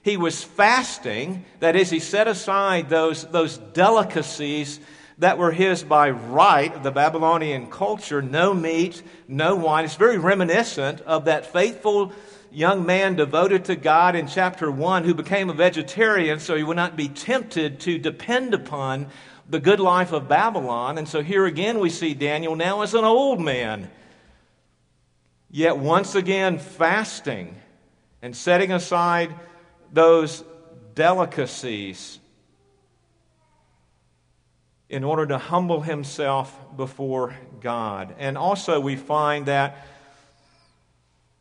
He 0.03 0.17
was 0.17 0.43
fasting, 0.43 1.45
that 1.61 1.77
is, 1.77 1.91
he 1.91 1.99
set 1.99 2.27
aside 2.27 2.89
those, 2.89 3.25
those 3.25 3.59
delicacies 3.59 4.81
that 5.19 5.37
were 5.37 5.53
his 5.53 5.85
by 5.85 6.11
right 6.11 6.75
of 6.75 6.83
the 6.83 6.91
Babylonian 6.91 7.69
culture 7.69 8.23
no 8.23 8.55
meat, 8.55 9.03
no 9.29 9.57
wine. 9.57 9.85
It's 9.85 9.97
very 9.97 10.17
reminiscent 10.17 11.03
of 11.03 11.27
that 11.27 11.53
faithful 11.53 12.13
young 12.53 12.85
man 12.85 13.17
devoted 13.17 13.65
to 13.67 13.77
God 13.77 14.17
in 14.17 14.27
chapter 14.27 14.71
1 14.71 15.05
who 15.05 15.15
became 15.15 15.51
a 15.51 15.55
vegetarian 15.55 16.41
so 16.41 16.57
he 16.57 16.63
would 16.63 16.77
not 16.77 16.97
be 16.97 17.09
tempted 17.09 17.81
to 17.81 17.99
depend 17.99 18.55
upon 18.55 19.09
the 19.49 19.61
good 19.61 19.81
life 19.81 20.13
of 20.13 20.29
Babylon. 20.29 20.99
And 20.99 21.09
so 21.09 21.23
here 21.23 21.47
again 21.47 21.79
we 21.79 21.91
see 21.91 22.15
Daniel 22.15 22.57
now 22.57 22.83
as 22.83 22.95
an 22.95 23.05
old 23.05 23.41
man, 23.41 23.91
yet 25.51 25.79
once 25.79 26.15
again 26.15 26.59
fasting 26.59 27.57
and 28.23 28.35
setting 28.37 28.73
aside 28.73 29.35
those 29.93 30.45
delicacies 30.95 32.19
in 34.89 35.05
order 35.05 35.25
to 35.25 35.39
humble 35.39 35.81
himself 35.81 36.59
before 36.77 37.35
God. 37.61 38.15
And 38.19 38.37
also, 38.37 38.81
we 38.81 38.97
find 38.97 39.47
that 39.47 39.87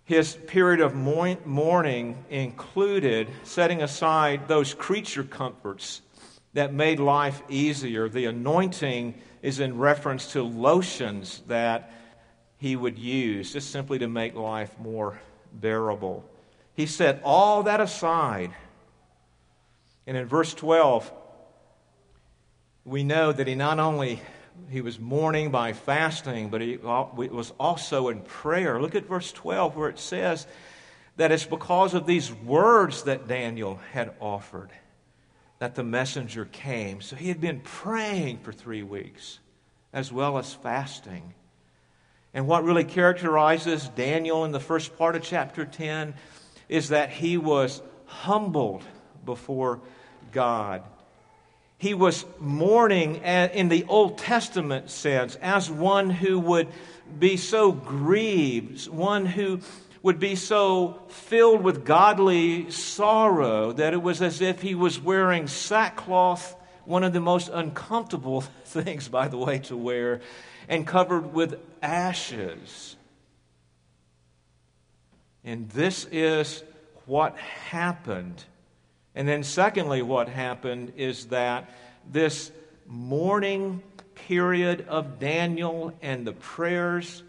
his 0.09 0.33
period 0.33 0.79
of 0.79 0.95
mourning 0.95 2.17
included 2.31 3.29
setting 3.43 3.83
aside 3.83 4.47
those 4.47 4.73
creature 4.73 5.23
comforts 5.23 6.01
that 6.53 6.73
made 6.73 6.99
life 6.99 7.43
easier. 7.47 8.09
The 8.09 8.25
anointing 8.25 9.13
is 9.43 9.59
in 9.59 9.77
reference 9.77 10.31
to 10.31 10.41
lotions 10.41 11.43
that 11.45 11.91
he 12.57 12.75
would 12.75 12.97
use 12.97 13.53
just 13.53 13.69
simply 13.69 13.99
to 13.99 14.07
make 14.07 14.33
life 14.33 14.73
more 14.79 15.21
bearable. 15.53 16.27
He 16.73 16.87
set 16.87 17.21
all 17.23 17.61
that 17.63 17.79
aside. 17.79 18.51
And 20.07 20.17
in 20.17 20.25
verse 20.25 20.55
12, 20.55 21.13
we 22.83 23.03
know 23.03 23.31
that 23.31 23.45
he 23.45 23.53
not 23.53 23.77
only 23.77 24.23
he 24.69 24.81
was 24.81 24.99
mourning 24.99 25.51
by 25.51 25.73
fasting, 25.73 26.49
but 26.49 26.61
he 26.61 26.77
was 26.77 27.53
also 27.59 28.09
in 28.09 28.21
prayer. 28.21 28.81
Look 28.81 28.95
at 28.95 29.05
verse 29.05 29.31
12 29.31 29.75
where 29.75 29.89
it 29.89 29.99
says 29.99 30.47
that 31.17 31.31
it's 31.31 31.45
because 31.45 31.93
of 31.93 32.05
these 32.05 32.31
words 32.31 33.03
that 33.03 33.27
Daniel 33.27 33.79
had 33.91 34.13
offered 34.19 34.71
that 35.59 35.75
the 35.75 35.83
messenger 35.83 36.45
came. 36.45 37.01
So 37.01 37.15
he 37.15 37.27
had 37.27 37.41
been 37.41 37.59
praying 37.59 38.39
for 38.39 38.51
three 38.51 38.83
weeks 38.83 39.39
as 39.93 40.11
well 40.11 40.37
as 40.37 40.53
fasting. 40.53 41.33
And 42.33 42.47
what 42.47 42.63
really 42.63 42.85
characterizes 42.85 43.89
Daniel 43.89 44.45
in 44.45 44.51
the 44.51 44.59
first 44.59 44.97
part 44.97 45.15
of 45.15 45.23
chapter 45.23 45.65
10 45.65 46.13
is 46.69 46.89
that 46.89 47.09
he 47.09 47.37
was 47.37 47.81
humbled 48.05 48.83
before 49.25 49.81
God. 50.31 50.83
He 51.79 51.93
was 51.93 52.25
mourning 52.39 53.15
in 53.23 53.69
the 53.69 53.85
Old 53.87 54.17
Testament 54.17 54.89
sense 54.89 55.35
as 55.37 55.71
one 55.71 56.09
who 56.09 56.37
would 56.37 56.67
be 57.17 57.37
so 57.37 57.71
grieved, 57.71 58.89
one 58.89 59.25
who 59.25 59.61
would 60.03 60.19
be 60.19 60.35
so 60.35 61.01
filled 61.07 61.63
with 61.63 61.85
godly 61.85 62.69
sorrow 62.69 63.71
that 63.71 63.93
it 63.93 64.01
was 64.01 64.21
as 64.21 64.41
if 64.41 64.61
he 64.61 64.75
was 64.75 64.99
wearing 64.99 65.47
sackcloth, 65.47 66.53
one 66.83 67.05
of 67.05 67.13
the 67.13 67.21
most 67.21 67.47
uncomfortable 67.47 68.41
things, 68.65 69.07
by 69.07 69.29
the 69.29 69.37
way, 69.37 69.59
to 69.59 69.77
wear, 69.77 70.19
and 70.67 70.85
covered 70.85 71.33
with 71.33 71.61
ashes. 71.81 72.97
And 75.45 75.69
this 75.69 76.05
is 76.11 76.61
what 77.05 77.37
happened 77.37 78.43
and 79.19 79.27
then, 79.27 79.43
secondly, 79.43 80.01
what 80.01 80.29
happened 80.29 80.93
is 80.95 81.25
that 81.25 81.69
this 82.09 82.53
mourning 82.87 83.83
period 84.15 84.85
of 84.87 85.19
Daniel 85.19 85.93
and 86.01 86.25
the 86.25 86.31
prayers 86.31 87.23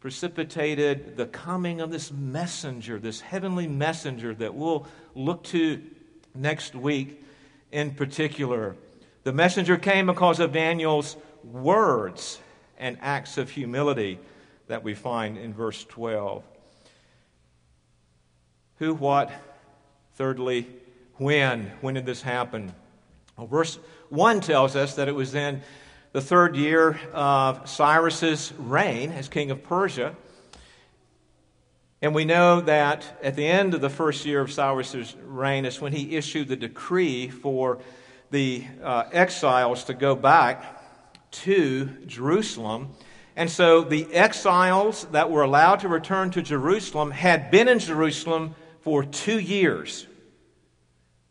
precipitated 0.00 1.18
the 1.18 1.26
coming 1.26 1.82
of 1.82 1.90
this 1.90 2.10
messenger, 2.10 2.98
this 2.98 3.20
heavenly 3.20 3.68
messenger 3.68 4.34
that 4.36 4.54
we'll 4.54 4.86
look 5.14 5.44
to 5.44 5.82
next 6.34 6.74
week 6.74 7.22
in 7.70 7.90
particular. 7.90 8.74
The 9.24 9.34
messenger 9.34 9.76
came 9.76 10.06
because 10.06 10.40
of 10.40 10.50
Daniel's 10.50 11.14
words 11.42 12.40
and 12.78 12.96
acts 13.02 13.36
of 13.36 13.50
humility 13.50 14.18
that 14.68 14.82
we 14.82 14.94
find 14.94 15.36
in 15.36 15.52
verse 15.52 15.84
12. 15.84 16.42
Who, 18.76 18.94
what, 18.94 19.30
thirdly, 20.14 20.66
when? 21.18 21.72
When 21.80 21.94
did 21.94 22.06
this 22.06 22.22
happen? 22.22 22.74
Well, 23.36 23.46
verse 23.46 23.78
1 24.08 24.40
tells 24.40 24.76
us 24.76 24.94
that 24.96 25.08
it 25.08 25.14
was 25.14 25.34
in 25.34 25.62
the 26.12 26.20
third 26.20 26.56
year 26.56 26.98
of 27.12 27.68
Cyrus's 27.68 28.52
reign 28.58 29.10
as 29.10 29.28
king 29.28 29.50
of 29.50 29.64
Persia. 29.64 30.14
And 32.00 32.14
we 32.14 32.24
know 32.24 32.60
that 32.60 33.18
at 33.22 33.34
the 33.34 33.46
end 33.46 33.74
of 33.74 33.80
the 33.80 33.90
first 33.90 34.26
year 34.26 34.40
of 34.40 34.52
Cyrus's 34.52 35.16
reign 35.24 35.64
is 35.64 35.80
when 35.80 35.92
he 35.92 36.16
issued 36.16 36.48
the 36.48 36.56
decree 36.56 37.28
for 37.28 37.78
the 38.30 38.64
uh, 38.82 39.04
exiles 39.10 39.84
to 39.84 39.94
go 39.94 40.14
back 40.14 40.82
to 41.30 41.86
Jerusalem. 42.06 42.90
And 43.36 43.50
so 43.50 43.82
the 43.82 44.12
exiles 44.12 45.06
that 45.12 45.30
were 45.30 45.42
allowed 45.42 45.80
to 45.80 45.88
return 45.88 46.30
to 46.32 46.42
Jerusalem 46.42 47.10
had 47.10 47.50
been 47.50 47.68
in 47.68 47.78
Jerusalem 47.78 48.54
for 48.82 49.04
two 49.04 49.38
years, 49.38 50.06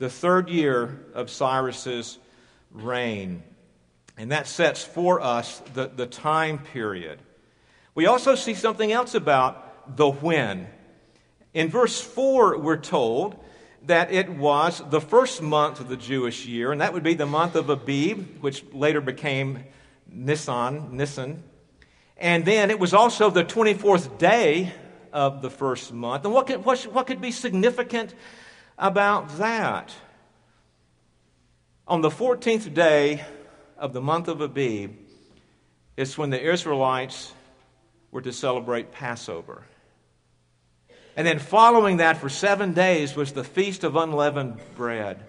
the 0.03 0.09
third 0.09 0.49
year 0.49 0.99
of 1.13 1.29
Cyrus's 1.29 2.19
reign. 2.73 3.41
And 4.17 4.33
that 4.33 4.47
sets 4.47 4.83
for 4.83 5.21
us 5.21 5.59
the, 5.73 5.87
the 5.87 6.05
time 6.05 6.59
period. 6.59 7.19
We 7.95 8.05
also 8.05 8.35
see 8.35 8.53
something 8.53 8.91
else 8.91 9.15
about 9.15 9.95
the 9.95 10.11
when. 10.11 10.67
In 11.53 11.69
verse 11.69 12.01
4, 12.01 12.57
we're 12.57 12.75
told 12.75 13.41
that 13.83 14.11
it 14.11 14.27
was 14.27 14.83
the 14.89 14.99
first 14.99 15.41
month 15.41 15.79
of 15.79 15.87
the 15.87 15.95
Jewish 15.95 16.45
year, 16.45 16.73
and 16.73 16.81
that 16.81 16.91
would 16.91 17.03
be 17.03 17.13
the 17.13 17.25
month 17.25 17.55
of 17.55 17.69
Abib, 17.69 18.41
which 18.41 18.65
later 18.73 18.99
became 18.99 19.63
Nisan, 20.09 20.97
Nisan. 20.97 21.41
And 22.17 22.43
then 22.43 22.71
it 22.71 22.79
was 22.79 22.93
also 22.93 23.29
the 23.29 23.45
24th 23.45 24.17
day 24.17 24.73
of 25.13 25.41
the 25.41 25.49
first 25.49 25.93
month. 25.93 26.25
And 26.25 26.33
what 26.33 26.47
could, 26.47 26.65
what, 26.65 26.81
what 26.91 27.07
could 27.07 27.21
be 27.21 27.31
significant 27.31 28.13
about 28.77 29.37
that? 29.37 29.93
On 31.87 32.01
the 32.01 32.09
14th 32.09 32.73
day 32.73 33.23
of 33.77 33.93
the 33.93 34.01
month 34.01 34.27
of 34.27 34.41
Abib 34.41 34.91
is 35.97 36.17
when 36.17 36.29
the 36.29 36.41
Israelites 36.41 37.33
were 38.11 38.21
to 38.21 38.31
celebrate 38.31 38.91
Passover. 38.91 39.63
And 41.15 41.27
then 41.27 41.39
following 41.39 41.97
that 41.97 42.17
for 42.17 42.29
seven 42.29 42.73
days 42.73 43.15
was 43.15 43.33
the 43.33 43.43
Feast 43.43 43.83
of 43.83 43.95
Unleavened 43.95 44.59
Bread. 44.75 45.23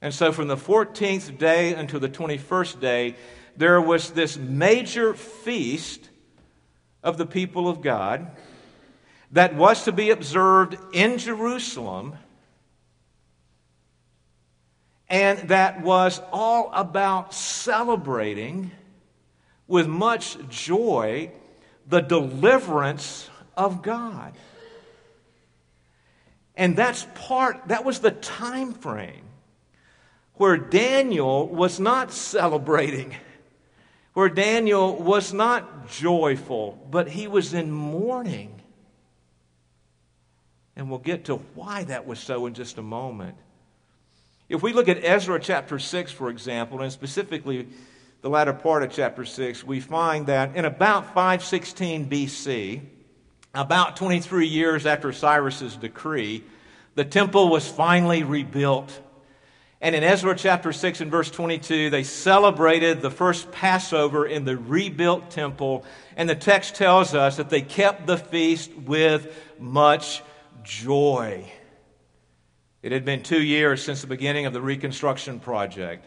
And 0.00 0.14
so 0.14 0.32
from 0.32 0.48
the 0.48 0.56
14th 0.56 1.38
day 1.38 1.74
until 1.74 2.00
the 2.00 2.08
21st 2.08 2.80
day, 2.80 3.16
there 3.56 3.80
was 3.80 4.10
this 4.12 4.36
major 4.36 5.14
feast 5.14 6.08
of 7.02 7.18
the 7.18 7.26
people 7.26 7.68
of 7.68 7.80
God 7.80 8.30
that 9.32 9.54
was 9.54 9.84
to 9.84 9.92
be 9.92 10.10
observed 10.10 10.76
in 10.92 11.18
Jerusalem 11.18 12.14
and 15.10 15.38
that 15.48 15.82
was 15.82 16.20
all 16.32 16.70
about 16.72 17.32
celebrating 17.32 18.70
with 19.66 19.86
much 19.86 20.36
joy 20.48 21.30
the 21.86 22.00
deliverance 22.00 23.30
of 23.56 23.82
God. 23.82 24.34
And 26.56 26.76
that's 26.76 27.06
part, 27.14 27.68
that 27.68 27.84
was 27.84 28.00
the 28.00 28.10
time 28.10 28.74
frame 28.74 29.24
where 30.34 30.56
Daniel 30.56 31.48
was 31.48 31.80
not 31.80 32.12
celebrating, 32.12 33.14
where 34.12 34.28
Daniel 34.28 34.96
was 34.96 35.32
not 35.32 35.88
joyful, 35.88 36.86
but 36.90 37.08
he 37.08 37.26
was 37.26 37.54
in 37.54 37.70
mourning. 37.70 38.60
And 40.76 40.90
we'll 40.90 41.00
get 41.00 41.24
to 41.24 41.36
why 41.54 41.84
that 41.84 42.06
was 42.06 42.20
so 42.20 42.46
in 42.46 42.54
just 42.54 42.78
a 42.78 42.82
moment. 42.82 43.36
If 44.48 44.62
we 44.62 44.72
look 44.72 44.88
at 44.88 45.04
Ezra 45.04 45.38
chapter 45.38 45.78
6, 45.78 46.10
for 46.12 46.30
example, 46.30 46.80
and 46.80 46.90
specifically 46.90 47.68
the 48.22 48.30
latter 48.30 48.54
part 48.54 48.82
of 48.82 48.90
chapter 48.90 49.26
6, 49.26 49.62
we 49.62 49.78
find 49.78 50.26
that 50.26 50.56
in 50.56 50.64
about 50.64 51.06
516 51.08 52.08
BC, 52.08 52.80
about 53.54 53.96
23 53.96 54.46
years 54.46 54.86
after 54.86 55.12
Cyrus's 55.12 55.76
decree, 55.76 56.44
the 56.94 57.04
temple 57.04 57.50
was 57.50 57.68
finally 57.68 58.22
rebuilt. 58.22 58.98
And 59.82 59.94
in 59.94 60.02
Ezra 60.02 60.34
chapter 60.34 60.72
6 60.72 61.02
and 61.02 61.10
verse 61.10 61.30
22, 61.30 61.90
they 61.90 62.02
celebrated 62.02 63.02
the 63.02 63.10
first 63.10 63.52
Passover 63.52 64.26
in 64.26 64.46
the 64.46 64.56
rebuilt 64.56 65.30
temple. 65.30 65.84
And 66.16 66.26
the 66.26 66.34
text 66.34 66.74
tells 66.74 67.14
us 67.14 67.36
that 67.36 67.50
they 67.50 67.60
kept 67.60 68.06
the 68.06 68.16
feast 68.16 68.74
with 68.74 69.30
much 69.60 70.22
joy. 70.64 71.52
It 72.82 72.92
had 72.92 73.04
been 73.04 73.22
two 73.22 73.42
years 73.42 73.82
since 73.82 74.02
the 74.02 74.06
beginning 74.06 74.46
of 74.46 74.52
the 74.52 74.60
reconstruction 74.60 75.40
project. 75.40 76.04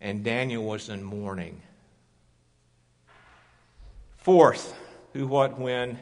And 0.00 0.22
Daniel 0.22 0.64
was 0.64 0.88
in 0.88 1.02
mourning. 1.02 1.62
Fourth, 4.18 4.74
who, 5.12 5.26
what, 5.26 5.58
when, 5.58 5.98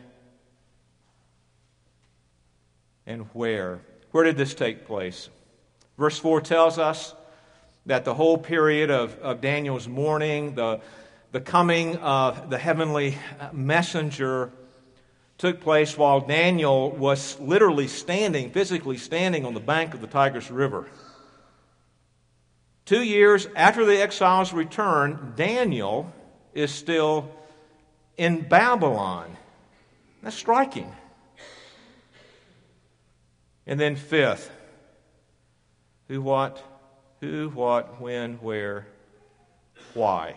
and 3.06 3.22
where. 3.32 3.80
Where 4.10 4.24
did 4.24 4.36
this 4.36 4.54
take 4.54 4.86
place? 4.86 5.28
Verse 5.96 6.18
4 6.18 6.40
tells 6.40 6.78
us 6.78 7.14
that 7.86 8.04
the 8.04 8.14
whole 8.14 8.38
period 8.38 8.90
of, 8.90 9.18
of 9.20 9.40
Daniel's 9.40 9.86
mourning, 9.86 10.54
the, 10.54 10.80
the 11.32 11.40
coming 11.40 11.96
of 11.96 12.50
the 12.50 12.58
heavenly 12.58 13.16
messenger, 13.52 14.52
took 15.40 15.62
place 15.62 15.96
while 15.96 16.20
Daniel 16.20 16.90
was 16.90 17.40
literally 17.40 17.88
standing, 17.88 18.50
physically 18.50 18.98
standing 18.98 19.46
on 19.46 19.54
the 19.54 19.60
bank 19.60 19.94
of 19.94 20.02
the 20.02 20.06
Tigris 20.06 20.50
River. 20.50 20.86
Two 22.84 23.02
years 23.02 23.48
after 23.56 23.86
the 23.86 24.02
exiles 24.02 24.52
returned, 24.52 25.36
Daniel 25.36 26.12
is 26.52 26.70
still 26.70 27.30
in 28.18 28.42
Babylon. 28.42 29.34
That's 30.22 30.36
striking. 30.36 30.92
And 33.66 33.80
then, 33.80 33.96
fifth, 33.96 34.50
who, 36.08 36.20
what, 36.20 36.62
who, 37.20 37.48
what, 37.48 37.98
when, 37.98 38.34
where, 38.42 38.86
why. 39.94 40.34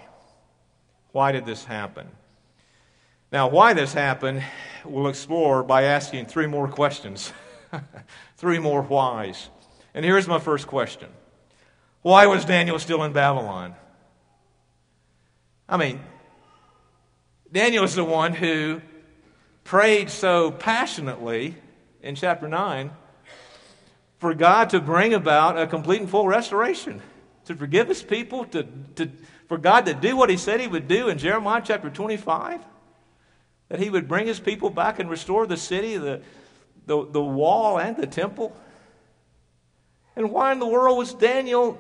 Why 1.12 1.34
did 1.34 1.46
this 1.46 1.66
happen? 1.66 2.08
Now, 3.34 3.48
why 3.48 3.74
this 3.74 3.94
happened, 3.94 4.44
we'll 4.86 5.08
explore 5.08 5.64
by 5.64 5.86
asking 5.86 6.28
three 6.28 6.46
more 6.46 6.68
questions. 6.68 7.34
three 8.38 8.60
more 8.60 8.84
whys. 8.84 9.50
And 9.96 10.06
here's 10.06 10.28
my 10.28 10.38
first 10.38 10.68
question 10.68 11.10
Why 12.04 12.28
was 12.28 12.46
Daniel 12.46 12.78
still 12.78 13.04
in 13.04 13.12
Babylon? 13.12 13.74
I 15.68 15.78
mean, 15.78 16.00
Daniel 17.52 17.84
is 17.84 17.96
the 17.96 18.04
one 18.04 18.34
who 18.34 18.82
prayed 19.64 20.12
so 20.12 20.52
passionately 20.52 21.56
in 22.04 22.14
chapter 22.14 22.48
9 22.48 22.92
for 24.20 24.36
God 24.36 24.70
to 24.70 24.80
bring 24.80 25.16
about 25.16 25.58
a 25.58 25.66
complete 25.66 26.02
and 26.02 26.10
full 26.10 26.28
restoration, 26.28 27.02
to 27.46 27.56
forgive 27.56 27.88
his 27.88 28.04
people, 28.04 28.46
to, 28.46 28.68
to, 28.98 29.10
for 29.48 29.58
God 29.58 29.88
to 29.88 29.96
do 29.96 30.16
what 30.16 30.30
he 30.30 30.38
said 30.38 30.62
he 30.62 30.68
would 30.68 30.88
do 30.88 31.08
in 31.08 31.18
Jeremiah 31.18 31.64
chapter 31.66 31.90
25, 31.90 32.62
that 33.74 33.80
he 33.80 33.90
would 33.90 34.08
bring 34.08 34.28
his 34.28 34.40
people 34.40 34.70
back 34.70 35.00
and 35.00 35.10
restore 35.10 35.48
the 35.48 35.58
city, 35.58 35.98
the, 35.98 36.22
the, 36.86 37.08
the 37.10 37.20
wall, 37.20 37.80
and 37.80 37.98
the 37.98 38.06
temple. 38.06 38.56
And 40.16 40.30
why 40.30 40.52
in 40.52 40.60
the 40.60 40.68
world 40.68 40.96
was 40.96 41.16
Daniel, 41.16 41.80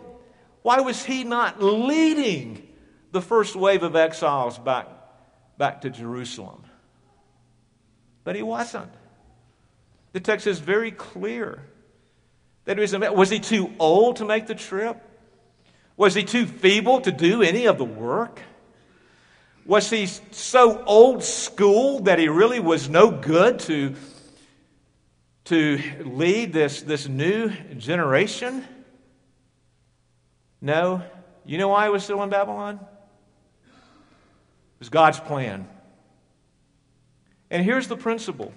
why 0.63 0.79
was 0.79 1.05
he 1.05 1.23
not 1.23 1.61
leading 1.61 2.67
the 3.11 3.21
first 3.21 3.55
wave 3.55 3.83
of 3.83 3.95
exiles 3.95 4.57
back, 4.57 4.87
back 5.59 5.81
to 5.81 5.91
Jerusalem? 5.91 6.63
But 8.23 8.35
he 8.35 8.41
wasn't. 8.41 8.89
The 10.13 10.19
text 10.19 10.47
is 10.47 10.57
very 10.57 10.89
clear. 10.89 11.61
That 12.65 12.79
was, 12.79 12.97
was 12.97 13.29
he 13.29 13.39
too 13.39 13.71
old 13.77 14.15
to 14.15 14.25
make 14.25 14.47
the 14.47 14.55
trip? 14.55 14.99
Was 15.95 16.15
he 16.15 16.23
too 16.23 16.47
feeble 16.47 17.01
to 17.01 17.11
do 17.11 17.43
any 17.43 17.67
of 17.67 17.77
the 17.77 17.85
work? 17.85 18.39
Was 19.65 19.89
he 19.89 20.07
so 20.07 20.83
old 20.85 21.23
school 21.23 22.01
that 22.01 22.19
he 22.19 22.27
really 22.27 22.59
was 22.59 22.89
no 22.89 23.11
good 23.11 23.59
to, 23.59 23.95
to 25.45 25.81
lead 26.03 26.51
this, 26.51 26.81
this 26.81 27.07
new 27.07 27.49
generation? 27.77 28.65
No. 30.59 31.01
You 31.45 31.57
know 31.57 31.69
why 31.69 31.85
he 31.85 31.91
was 31.91 32.03
still 32.03 32.21
in 32.23 32.29
Babylon? 32.29 32.79
It 33.65 34.79
was 34.79 34.89
God's 34.89 35.19
plan. 35.19 35.67
And 37.49 37.63
here's 37.63 37.87
the 37.87 37.97
principle 37.97 38.51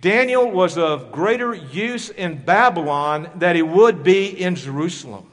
Daniel 0.00 0.50
was 0.50 0.78
of 0.78 1.12
greater 1.12 1.52
use 1.52 2.08
in 2.08 2.42
Babylon 2.42 3.28
than 3.34 3.56
he 3.56 3.62
would 3.62 4.02
be 4.02 4.28
in 4.28 4.54
Jerusalem. 4.54 5.31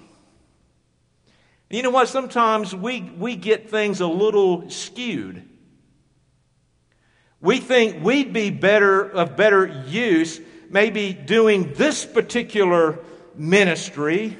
You 1.69 1.83
know 1.83 1.91
what? 1.91 2.09
Sometimes 2.09 2.75
we, 2.75 3.01
we 3.01 3.35
get 3.35 3.69
things 3.69 4.01
a 4.01 4.07
little 4.07 4.69
skewed. 4.69 5.47
We 7.41 7.59
think 7.59 8.03
we'd 8.03 8.33
be 8.33 8.49
better 8.49 9.03
of 9.03 9.37
better 9.37 9.67
use 9.87 10.41
maybe 10.69 11.13
doing 11.13 11.73
this 11.73 12.05
particular 12.05 12.99
ministry. 13.35 14.35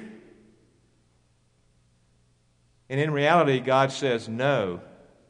And 2.89 3.00
in 3.00 3.12
reality, 3.12 3.60
God 3.60 3.92
says, 3.92 4.28
No, 4.28 4.82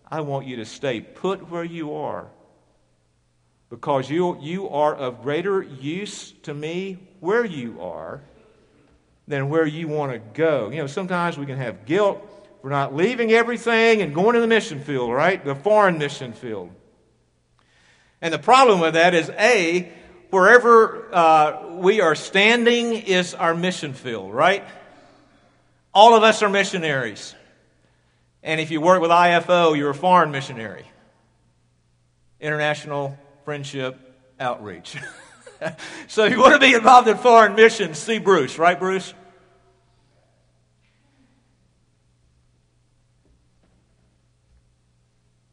I 0.10 0.22
want 0.22 0.48
you 0.48 0.58
to 0.58 0.66
stay 0.66 1.02
put 1.02 1.50
where 1.50 1.64
you 1.64 1.96
are 1.96 2.28
because 3.70 4.10
you, 4.10 4.40
you 4.42 4.70
are 4.70 4.96
of 4.96 5.22
greater 5.22 5.62
use 5.62 6.32
to 6.44 6.54
me 6.54 6.98
where 7.20 7.46
you 7.46 7.82
are 7.82 8.24
than 9.30 9.48
where 9.48 9.66
you 9.66 9.88
want 9.88 10.12
to 10.12 10.20
go. 10.20 10.70
You 10.70 10.80
know, 10.80 10.88
sometimes 10.88 11.38
we 11.38 11.46
can 11.46 11.58
have 11.58 11.86
guilt, 11.86 12.26
for 12.62 12.70
not 12.70 12.94
leaving 12.94 13.32
everything 13.32 14.02
and 14.02 14.14
going 14.14 14.34
to 14.34 14.42
the 14.42 14.48
mission 14.48 14.82
field, 14.82 15.14
right? 15.14 15.44
The 15.44 15.56
foreign 15.56 15.98
mission 15.98 16.34
field. 16.34 16.72
And 18.22 18.34
the 18.34 18.40
problem 18.40 18.82
with 18.82 18.96
that 18.96 19.14
is 19.14 19.30
A, 19.30 19.90
wherever 20.30 21.14
uh, 21.14 21.76
we 21.76 22.02
are 22.02 22.16
standing 22.16 22.94
is 22.94 23.34
our 23.34 23.56
mission 23.56 23.94
field, 23.94 24.34
right? 24.34 24.66
All 25.94 26.16
of 26.16 26.24
us 26.24 26.44
are 26.44 26.50
missionaries. 26.50 27.34
And 28.44 28.60
if 28.60 28.72
you 28.72 28.82
work 28.82 29.02
with 29.02 29.12
IFO, 29.12 29.78
you're 29.78 29.92
a 29.92 29.96
foreign 29.96 30.32
missionary. 30.32 30.86
International 32.42 33.18
Friendship 33.46 33.98
Outreach. 34.40 34.98
so 36.08 36.26
if 36.26 36.34
you 36.34 36.40
want 36.40 36.54
to 36.54 36.60
be 36.60 36.74
involved 36.74 37.08
in 37.08 37.18
foreign 37.18 37.56
missions, 37.56 37.98
see 37.98 38.20
Bruce, 38.20 38.58
right, 38.58 38.78
Bruce? 38.78 39.14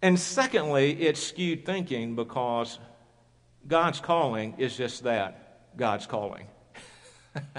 And 0.02 0.18
secondly, 0.18 0.92
it's 0.92 1.22
skewed 1.22 1.64
thinking 1.64 2.16
because 2.16 2.78
God's 3.66 4.00
calling 4.00 4.54
is 4.58 4.76
just 4.76 5.04
that 5.04 5.76
God's 5.76 6.06
calling. 6.06 6.46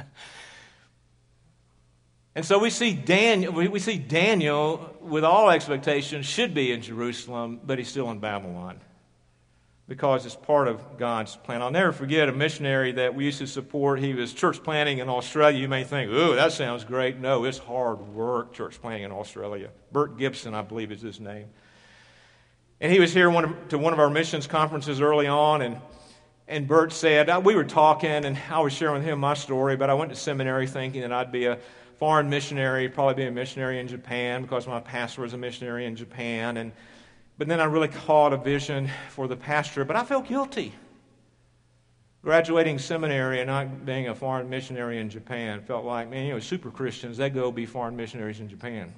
and 2.36 2.46
so 2.46 2.60
we 2.60 2.70
see 2.70 2.94
Daniel, 2.94 3.54
we 3.54 3.80
see 3.80 3.98
Daniel 3.98 4.96
with 5.02 5.24
all 5.24 5.50
expectations 5.50 6.26
should 6.26 6.54
be 6.54 6.72
in 6.72 6.82
Jerusalem, 6.82 7.60
but 7.64 7.78
he's 7.78 7.88
still 7.88 8.10
in 8.12 8.20
Babylon 8.20 8.80
because 9.88 10.26
it's 10.26 10.36
part 10.36 10.68
of 10.68 10.98
God's 10.98 11.36
plan. 11.38 11.62
I'll 11.62 11.72
never 11.72 11.94
forget 11.94 12.28
a 12.28 12.34
missionary 12.34 12.92
that 12.94 13.16
we 13.16 13.26
used 13.26 13.40
to 13.40 13.48
support. 13.48 14.00
He 14.00 14.14
was 14.14 14.34
church 14.34 14.62
planting 14.62 14.98
in 14.98 15.08
Australia. 15.08 15.58
You 15.58 15.70
may 15.70 15.86
think, 15.86 16.12
ooh, 16.12 16.36
that 16.36 16.52
sounds 16.52 16.84
great. 16.84 17.18
No, 17.18 17.46
it's 17.46 17.58
hard 17.58 18.00
work, 18.00 18.54
church 18.54 18.82
planting 18.82 19.04
in 19.04 19.12
Australia. 19.12 19.70
Bert 19.92 20.18
Gibson, 20.18 20.54
I 20.54 20.62
believe, 20.62 20.92
is 20.92 21.02
his 21.02 21.20
name. 21.22 21.48
And 22.80 22.92
he 22.92 23.00
was 23.00 23.14
here 23.14 23.30
one 23.30 23.44
of, 23.46 23.68
to 23.70 23.78
one 23.78 23.94
of 23.94 24.00
our 24.00 24.10
missions 24.10 24.46
conferences 24.46 25.02
early 25.02 25.26
on, 25.26 25.64
and, 25.64 25.82
and 26.48 26.68
Bert 26.68 26.94
said, 26.94 27.28
uh, 27.28 27.42
we 27.44 27.56
were 27.56 27.64
talking, 27.64 28.10
and 28.10 28.38
I 28.52 28.60
was 28.60 28.72
sharing 28.72 28.96
with 28.96 29.04
him 29.04 29.20
my 29.20 29.34
story, 29.34 29.76
but 29.76 29.90
I 29.90 29.96
went 29.96 30.12
to 30.12 30.16
seminary 30.16 30.68
thinking 30.68 31.02
that 31.02 31.12
I'd 31.12 31.32
be 31.32 31.46
a 31.46 31.58
foreign 31.98 32.30
missionary, 32.30 32.88
probably 32.88 33.16
be 33.16 33.28
a 33.28 33.32
missionary 33.32 33.80
in 33.80 33.88
Japan 33.88 34.44
because 34.44 34.68
my 34.68 34.80
pastor 34.80 35.24
was 35.24 35.34
a 35.34 35.38
missionary 35.38 35.86
in 35.86 35.96
Japan. 35.96 36.58
And, 36.58 36.72
but 37.40 37.48
then 37.48 37.60
I 37.60 37.66
really 37.66 37.88
caught 37.88 38.34
a 38.34 38.38
vision 38.38 38.90
for 39.10 39.28
the 39.28 39.36
pastor, 39.36 39.84
but 39.84 39.96
I 39.96 40.04
felt 40.04 40.28
guilty. 40.28 40.74
Graduating 42.22 42.78
seminary 42.78 43.40
and 43.40 43.48
not 43.48 43.86
being 43.86 44.10
a 44.10 44.16
foreign 44.16 44.50
missionary 44.50 45.00
in 45.00 45.10
Japan 45.10 45.62
felt 45.62 45.86
like, 45.86 46.10
man, 46.10 46.28
you 46.28 46.34
know, 46.34 46.40
super 46.40 46.70
Christians, 46.70 47.18
they 47.18 47.32
go 47.32 47.52
be 47.52 47.66
foreign 47.66 47.96
missionaries 47.96 48.40
in 48.40 48.48
Japan. 48.48 48.94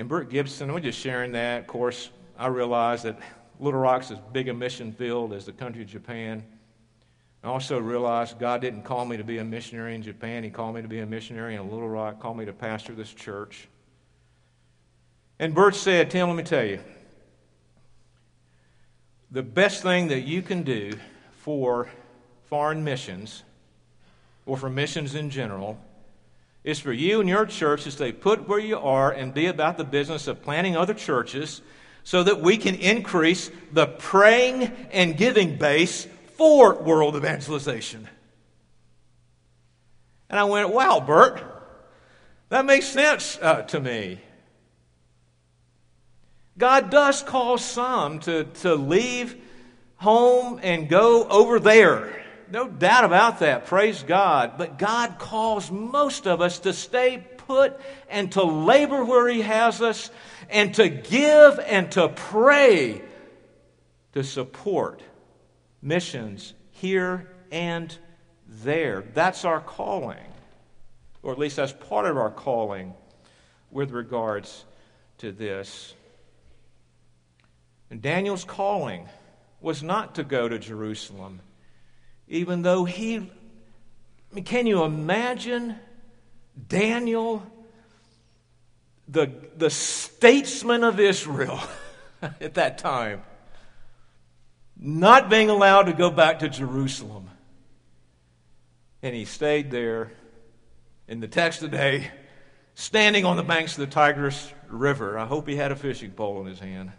And 0.00 0.08
Bert 0.08 0.30
Gibson, 0.30 0.72
we're 0.72 0.80
just 0.80 0.98
sharing 0.98 1.32
that. 1.32 1.60
Of 1.60 1.66
course, 1.66 2.08
I 2.38 2.46
realized 2.46 3.04
that 3.04 3.18
Little 3.58 3.80
Rock's 3.80 4.10
as 4.10 4.16
big 4.32 4.48
a 4.48 4.54
mission 4.54 4.92
field 4.94 5.34
as 5.34 5.44
the 5.44 5.52
country 5.52 5.82
of 5.82 5.88
Japan. 5.88 6.42
I 7.44 7.48
also 7.48 7.78
realized 7.78 8.38
God 8.38 8.62
didn't 8.62 8.84
call 8.84 9.04
me 9.04 9.18
to 9.18 9.24
be 9.24 9.36
a 9.36 9.44
missionary 9.44 9.94
in 9.94 10.02
Japan. 10.02 10.42
He 10.42 10.48
called 10.48 10.74
me 10.74 10.80
to 10.80 10.88
be 10.88 11.00
a 11.00 11.06
missionary 11.06 11.54
in 11.56 11.70
Little 11.70 11.86
Rock, 11.86 12.18
called 12.18 12.38
me 12.38 12.46
to 12.46 12.52
pastor 12.54 12.94
this 12.94 13.12
church. 13.12 13.68
And 15.38 15.54
Bert 15.54 15.74
said, 15.74 16.10
Tim, 16.10 16.28
let 16.28 16.36
me 16.38 16.44
tell 16.44 16.64
you, 16.64 16.80
the 19.30 19.42
best 19.42 19.82
thing 19.82 20.08
that 20.08 20.20
you 20.20 20.40
can 20.40 20.62
do 20.62 20.94
for 21.32 21.90
foreign 22.46 22.82
missions, 22.84 23.42
or 24.46 24.56
for 24.56 24.70
missions 24.70 25.14
in 25.14 25.28
general, 25.28 25.78
is 26.62 26.78
for 26.78 26.92
you 26.92 27.20
and 27.20 27.28
your 27.28 27.46
church 27.46 27.84
to 27.84 27.90
stay 27.90 28.12
put 28.12 28.48
where 28.48 28.58
you 28.58 28.78
are 28.78 29.10
and 29.10 29.32
be 29.32 29.46
about 29.46 29.78
the 29.78 29.84
business 29.84 30.26
of 30.26 30.42
planting 30.42 30.76
other 30.76 30.94
churches 30.94 31.62
so 32.04 32.22
that 32.22 32.40
we 32.40 32.56
can 32.56 32.74
increase 32.74 33.50
the 33.72 33.86
praying 33.86 34.64
and 34.90 35.16
giving 35.16 35.56
base 35.56 36.06
for 36.36 36.74
world 36.74 37.16
evangelization. 37.16 38.08
And 40.28 40.38
I 40.38 40.44
went, 40.44 40.70
wow, 40.70 41.00
Bert, 41.00 41.42
that 42.50 42.64
makes 42.64 42.86
sense 42.86 43.38
uh, 43.40 43.62
to 43.62 43.80
me. 43.80 44.20
God 46.56 46.90
does 46.90 47.22
call 47.22 47.58
some 47.58 48.20
to, 48.20 48.44
to 48.44 48.74
leave 48.74 49.36
home 49.96 50.60
and 50.62 50.88
go 50.88 51.26
over 51.28 51.58
there 51.58 52.19
no 52.50 52.68
doubt 52.68 53.04
about 53.04 53.40
that. 53.40 53.66
Praise 53.66 54.02
God. 54.02 54.54
But 54.58 54.78
God 54.78 55.18
calls 55.18 55.70
most 55.70 56.26
of 56.26 56.40
us 56.40 56.60
to 56.60 56.72
stay 56.72 57.26
put 57.46 57.78
and 58.08 58.32
to 58.32 58.42
labor 58.42 59.04
where 59.04 59.28
He 59.28 59.42
has 59.42 59.80
us 59.80 60.10
and 60.48 60.74
to 60.74 60.88
give 60.88 61.58
and 61.60 61.90
to 61.92 62.08
pray 62.08 63.02
to 64.12 64.24
support 64.24 65.02
missions 65.80 66.54
here 66.72 67.30
and 67.50 67.96
there. 68.46 69.04
That's 69.14 69.44
our 69.44 69.60
calling, 69.60 70.18
or 71.22 71.32
at 71.32 71.38
least 71.38 71.56
that's 71.56 71.72
part 71.72 72.06
of 72.06 72.16
our 72.16 72.30
calling 72.30 72.94
with 73.70 73.92
regards 73.92 74.64
to 75.18 75.32
this. 75.32 75.94
And 77.90 78.02
Daniel's 78.02 78.44
calling 78.44 79.08
was 79.60 79.82
not 79.82 80.14
to 80.16 80.24
go 80.24 80.48
to 80.48 80.58
Jerusalem 80.58 81.40
even 82.30 82.62
though 82.62 82.84
he, 82.84 83.16
I 83.16 83.20
mean, 84.32 84.44
can 84.44 84.64
you 84.66 84.84
imagine 84.84 85.74
Daniel, 86.68 87.42
the, 89.08 89.32
the 89.56 89.68
statesman 89.68 90.84
of 90.84 91.00
Israel 91.00 91.60
at 92.22 92.54
that 92.54 92.78
time, 92.78 93.22
not 94.76 95.28
being 95.28 95.50
allowed 95.50 95.82
to 95.82 95.92
go 95.92 96.08
back 96.08 96.38
to 96.38 96.48
Jerusalem? 96.48 97.28
And 99.02 99.14
he 99.14 99.24
stayed 99.24 99.72
there 99.72 100.12
in 101.08 101.18
the 101.18 101.28
text 101.28 101.58
today, 101.58 102.12
standing 102.76 103.24
on 103.24 103.36
the 103.36 103.42
banks 103.42 103.76
of 103.76 103.80
the 103.80 103.92
Tigris 103.92 104.52
River. 104.68 105.18
I 105.18 105.26
hope 105.26 105.48
he 105.48 105.56
had 105.56 105.72
a 105.72 105.76
fishing 105.76 106.12
pole 106.12 106.40
in 106.42 106.46
his 106.46 106.60
hand. 106.60 106.92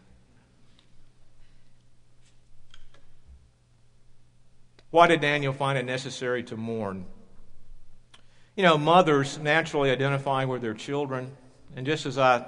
Why 4.91 5.07
did 5.07 5.21
Daniel 5.21 5.53
find 5.53 5.77
it 5.77 5.85
necessary 5.85 6.43
to 6.43 6.57
mourn? 6.57 7.05
You 8.57 8.63
know, 8.63 8.77
mothers 8.77 9.39
naturally 9.39 9.89
identify 9.89 10.43
with 10.43 10.61
their 10.61 10.73
children. 10.73 11.31
And 11.77 11.85
just 11.85 12.05
as 12.05 12.17
I, 12.17 12.45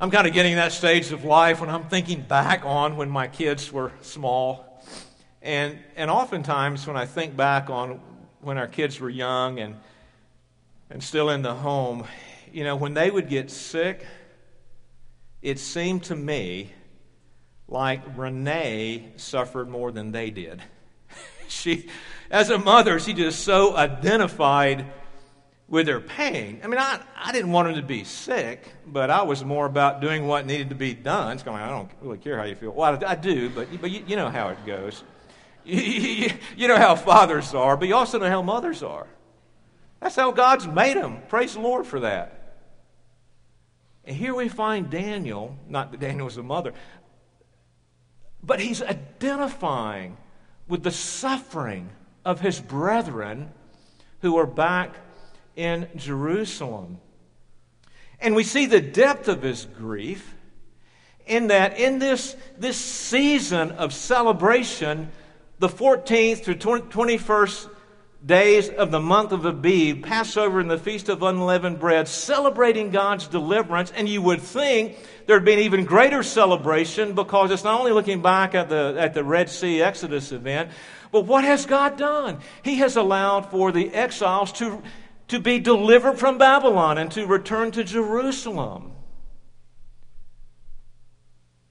I'm 0.00 0.10
kind 0.10 0.26
of 0.26 0.32
getting 0.32 0.56
that 0.56 0.72
stage 0.72 1.12
of 1.12 1.24
life 1.24 1.60
when 1.60 1.68
I'm 1.68 1.84
thinking 1.84 2.22
back 2.22 2.64
on 2.64 2.96
when 2.96 3.10
my 3.10 3.28
kids 3.28 3.70
were 3.70 3.92
small. 4.00 4.82
And, 5.42 5.78
and 5.94 6.10
oftentimes 6.10 6.86
when 6.86 6.96
I 6.96 7.04
think 7.04 7.36
back 7.36 7.68
on 7.68 8.00
when 8.40 8.56
our 8.56 8.66
kids 8.66 8.98
were 8.98 9.10
young 9.10 9.60
and, 9.60 9.76
and 10.88 11.02
still 11.02 11.28
in 11.28 11.42
the 11.42 11.54
home, 11.54 12.06
you 12.50 12.64
know, 12.64 12.76
when 12.76 12.94
they 12.94 13.10
would 13.10 13.28
get 13.28 13.50
sick, 13.50 14.06
it 15.42 15.58
seemed 15.58 16.04
to 16.04 16.16
me 16.16 16.72
like 17.68 18.00
Renee 18.16 19.12
suffered 19.16 19.68
more 19.68 19.92
than 19.92 20.12
they 20.12 20.30
did 20.30 20.62
she, 21.52 21.88
as 22.30 22.50
a 22.50 22.58
mother, 22.58 22.98
she 22.98 23.12
just 23.12 23.44
so 23.44 23.76
identified 23.76 24.86
with 25.68 25.88
her 25.88 26.00
pain. 26.00 26.60
I 26.62 26.66
mean, 26.66 26.78
I, 26.78 27.00
I 27.16 27.32
didn't 27.32 27.50
want 27.50 27.68
them 27.68 27.76
to 27.76 27.82
be 27.82 28.04
sick, 28.04 28.70
but 28.86 29.10
I 29.10 29.22
was 29.22 29.44
more 29.44 29.64
about 29.64 30.00
doing 30.00 30.26
what 30.26 30.44
needed 30.44 30.68
to 30.68 30.74
be 30.74 30.92
done. 30.92 31.32
It's 31.32 31.42
going, 31.42 31.62
I 31.62 31.70
don't 31.70 31.90
really 32.02 32.18
care 32.18 32.36
how 32.36 32.44
you 32.44 32.54
feel. 32.54 32.72
Well, 32.72 32.98
I, 33.02 33.12
I 33.12 33.14
do, 33.14 33.48
but, 33.48 33.68
but 33.80 33.90
you, 33.90 34.04
you 34.06 34.16
know 34.16 34.28
how 34.28 34.48
it 34.48 34.64
goes. 34.66 35.02
You, 35.64 36.32
you 36.56 36.66
know 36.66 36.76
how 36.76 36.96
fathers 36.96 37.54
are, 37.54 37.76
but 37.76 37.86
you 37.86 37.94
also 37.94 38.18
know 38.18 38.28
how 38.28 38.42
mothers 38.42 38.82
are. 38.82 39.06
That's 40.00 40.16
how 40.16 40.32
God's 40.32 40.66
made 40.66 40.96
them. 40.96 41.22
Praise 41.28 41.54
the 41.54 41.60
Lord 41.60 41.86
for 41.86 42.00
that. 42.00 42.56
And 44.04 44.16
here 44.16 44.34
we 44.34 44.48
find 44.48 44.90
Daniel, 44.90 45.56
not 45.68 45.92
that 45.92 46.00
Daniel 46.00 46.24
was 46.24 46.36
a 46.36 46.42
mother, 46.42 46.74
but 48.42 48.58
he's 48.58 48.82
identifying 48.82 50.16
with 50.72 50.82
the 50.84 50.90
suffering 50.90 51.90
of 52.24 52.40
his 52.40 52.58
brethren 52.58 53.52
who 54.22 54.38
are 54.38 54.46
back 54.46 54.94
in 55.54 55.86
Jerusalem. 55.96 56.96
And 58.18 58.34
we 58.34 58.42
see 58.42 58.64
the 58.64 58.80
depth 58.80 59.28
of 59.28 59.42
his 59.42 59.66
grief 59.66 60.34
in 61.26 61.48
that 61.48 61.78
in 61.78 61.98
this, 61.98 62.36
this 62.56 62.78
season 62.78 63.72
of 63.72 63.92
celebration, 63.92 65.12
the 65.58 65.68
14th 65.68 66.42
through 66.42 66.54
21st 66.54 67.68
days 68.24 68.68
of 68.68 68.90
the 68.90 69.00
month 69.00 69.32
of 69.32 69.44
Abib, 69.44 70.04
Passover 70.04 70.60
and 70.60 70.70
the 70.70 70.78
Feast 70.78 71.08
of 71.08 71.22
Unleavened 71.22 71.80
Bread, 71.80 72.06
celebrating 72.06 72.90
God's 72.90 73.26
deliverance. 73.26 73.92
And 73.94 74.08
you 74.08 74.22
would 74.22 74.40
think 74.40 74.96
there'd 75.26 75.44
be 75.44 75.54
an 75.54 75.58
even 75.60 75.84
greater 75.84 76.22
celebration 76.22 77.14
because 77.14 77.50
it's 77.50 77.64
not 77.64 77.80
only 77.80 77.92
looking 77.92 78.22
back 78.22 78.54
at 78.54 78.68
the, 78.68 78.96
at 78.98 79.14
the 79.14 79.24
Red 79.24 79.48
Sea 79.48 79.82
Exodus 79.82 80.32
event, 80.32 80.70
but 81.10 81.26
what 81.26 81.44
has 81.44 81.66
God 81.66 81.98
done? 81.98 82.40
He 82.62 82.76
has 82.76 82.96
allowed 82.96 83.50
for 83.50 83.72
the 83.72 83.92
exiles 83.92 84.52
to, 84.52 84.82
to 85.28 85.40
be 85.40 85.58
delivered 85.58 86.18
from 86.18 86.38
Babylon 86.38 86.98
and 86.98 87.10
to 87.12 87.26
return 87.26 87.70
to 87.72 87.84
Jerusalem. 87.84 88.92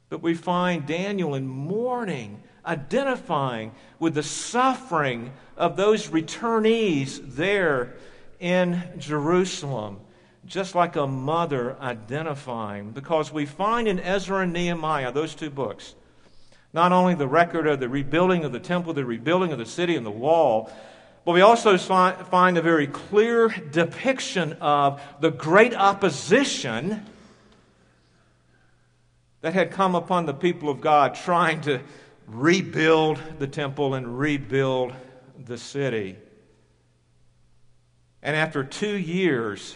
But 0.10 0.22
we 0.22 0.34
find 0.34 0.86
Daniel 0.86 1.36
in 1.36 1.48
mourning, 1.48 2.41
identifying 2.66 3.72
with 4.00 4.14
the 4.14 4.24
suffering 4.24 5.32
of 5.58 5.78
those 5.78 6.08
returnees 6.08 7.36
there 7.36 7.94
in 8.40 8.82
Jerusalem, 8.98 10.00
just 10.46 10.76
like 10.76 10.96
a 10.96 11.08
mother 11.08 11.78
identifying, 11.80 12.92
because 12.92 13.32
we 13.32 13.46
find 13.46 13.88
in 13.88 14.00
Ezra 14.00 14.40
and 14.40 14.54
Nehemiah, 14.54 15.12
those 15.12 15.36
two 15.36 15.50
books, 15.50 15.96
not 16.74 16.92
only 16.92 17.14
the 17.14 17.28
record 17.28 17.68
of 17.68 17.80
the 17.80 17.90
rebuilding 17.90 18.44
of 18.44 18.52
the 18.52 18.60
temple, 18.60 18.94
the 18.94 19.06
rebuilding 19.06 19.52
of 19.52 19.60
the 19.60 19.66
city 19.66 19.96
and 19.96 20.06
the 20.06 20.12
wall, 20.12 20.72
but 21.24 21.34
we 21.34 21.42
also 21.42 21.78
find 21.78 22.58
a 22.58 22.62
very 22.62 22.88
clear 22.88 23.50
depiction 23.50 24.54
of 24.54 25.00
the 25.20 25.30
great 25.30 25.76
opposition 25.76 27.06
that 29.42 29.54
had 29.54 29.72
come 29.72 29.94
upon 29.94 30.26
the 30.26 30.34
people 30.34 30.70
of 30.70 30.82
God 30.82 31.14
trying 31.14 31.62
to 31.62 31.82
rebuild 32.32 33.20
the 33.40 33.48
temple 33.48 33.94
and 33.94 34.18
rebuild 34.18 34.94
the 35.46 35.58
city. 35.58 36.16
And 38.24 38.36
after 38.36 38.64
two 38.64 38.98
years, 38.98 39.76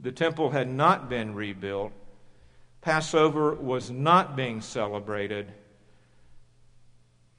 the 0.00 0.12
temple 0.12 0.50
had 0.50 0.68
not 0.68 1.08
been 1.08 1.34
rebuilt. 1.34 1.92
Passover 2.82 3.54
was 3.54 3.90
not 3.90 4.36
being 4.36 4.60
celebrated. 4.60 5.50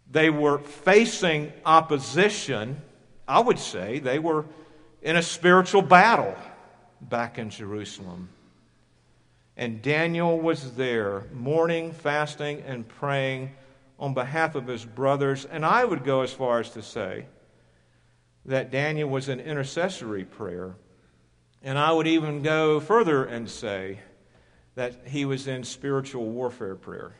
They 0.09 0.29
were 0.29 0.59
facing 0.59 1.53
opposition. 1.65 2.81
I 3.27 3.39
would 3.39 3.59
say 3.59 3.99
they 3.99 4.17
were 4.17 4.45
in 5.03 5.15
a 5.15 5.21
spiritual 5.21 5.83
battle 5.83 6.35
back 7.01 7.37
in 7.37 7.51
Jerusalem. 7.51 8.29
And 9.57 9.81
Daniel 9.81 10.39
was 10.39 10.75
there, 10.75 11.25
mourning, 11.31 11.91
fasting, 11.91 12.63
and 12.65 12.87
praying 12.87 13.51
on 13.99 14.13
behalf 14.13 14.55
of 14.55 14.67
his 14.67 14.85
brothers. 14.85 15.45
And 15.45 15.65
I 15.65 15.85
would 15.85 16.03
go 16.03 16.21
as 16.21 16.33
far 16.33 16.59
as 16.59 16.69
to 16.71 16.81
say 16.81 17.25
that 18.45 18.71
Daniel 18.71 19.09
was 19.09 19.29
an 19.29 19.39
intercessory 19.39 20.25
prayer. 20.25 20.75
And 21.63 21.77
I 21.77 21.91
would 21.91 22.07
even 22.07 22.41
go 22.41 22.79
further 22.79 23.25
and 23.25 23.49
say 23.49 23.99
that 24.75 25.07
he 25.07 25.25
was 25.25 25.47
in 25.47 25.63
spiritual 25.63 26.25
warfare 26.29 26.75
prayer. 26.75 27.15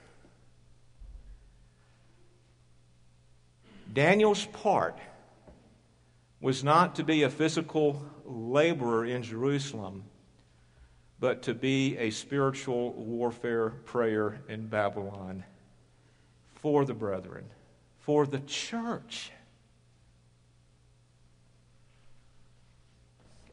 Daniel's 3.92 4.46
part 4.46 5.00
was 6.42 6.64
not 6.64 6.96
to 6.96 7.04
be 7.04 7.24
a 7.24 7.30
physical 7.30 8.06
laborer 8.26 9.06
in 9.06 9.24
Jerusalem 9.24 10.04
but 11.20 11.44
to 11.44 11.54
be 11.54 11.98
a 11.98 12.10
spiritual 12.10 12.94
warfare 12.94 13.70
prayer 13.70 14.42
in 14.50 14.68
Babylon 14.68 15.44
for 16.66 16.84
the 16.84 16.96
brethren, 16.96 17.46
for 18.00 18.26
the 18.26 18.40
church. 18.40 19.30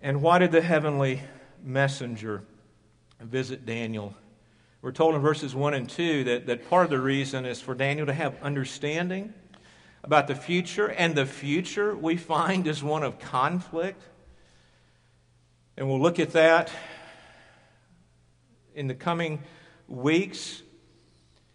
And 0.00 0.22
why 0.22 0.38
did 0.38 0.50
the 0.50 0.62
heavenly 0.62 1.20
messenger 1.62 2.42
visit 3.20 3.66
Daniel? 3.66 4.14
We're 4.80 4.92
told 4.92 5.14
in 5.14 5.20
verses 5.20 5.54
1 5.54 5.74
and 5.74 5.90
2 5.90 6.24
that, 6.24 6.46
that 6.46 6.70
part 6.70 6.84
of 6.84 6.90
the 6.90 7.00
reason 7.00 7.44
is 7.44 7.60
for 7.60 7.74
Daniel 7.74 8.06
to 8.06 8.14
have 8.14 8.42
understanding 8.42 9.34
about 10.02 10.26
the 10.26 10.34
future, 10.34 10.88
and 10.88 11.14
the 11.14 11.26
future 11.26 11.94
we 11.94 12.16
find 12.16 12.66
is 12.66 12.82
one 12.82 13.02
of 13.02 13.18
conflict. 13.18 14.02
And 15.76 15.86
we'll 15.86 16.00
look 16.00 16.18
at 16.18 16.32
that 16.32 16.70
in 18.74 18.86
the 18.86 18.94
coming 18.94 19.42
weeks 19.86 20.62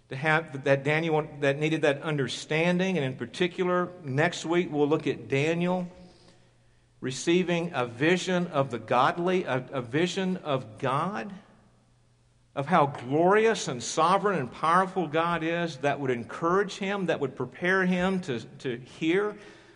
to 0.10 0.15
have 0.15 0.63
that 0.63 0.84
Daniel 0.84 1.28
that 1.41 1.60
needed 1.60 1.82
that 1.82 2.02
understanding, 2.02 2.98
and 2.98 3.06
in 3.06 3.15
particular, 3.15 3.89
next 4.04 4.46
week 4.46 4.72
we'll 4.72 4.88
look 4.88 5.08
at 5.08 5.28
Daniel 5.28 5.88
receiving 7.00 7.72
a 7.74 7.86
vision 7.86 8.48
of 8.48 8.72
the 8.72 8.80
godly, 8.80 9.43
a, 9.43 9.63
a 9.72 9.82
vision 9.82 10.38
of 10.38 10.80
God, 10.80 11.32
of 12.56 12.65
how 12.65 12.88
glorious 12.88 13.67
and 13.67 13.84
sovereign 13.84 14.39
and 14.39 14.52
powerful 14.52 15.08
God 15.08 15.43
is, 15.43 15.78
that 15.78 16.00
would 16.00 16.10
encourage 16.10 16.78
him, 16.78 17.06
that 17.06 17.20
would 17.20 17.36
prepare 17.36 17.86
him 17.86 18.20
to, 18.22 18.39
to 18.60 18.78
hear 18.78 19.36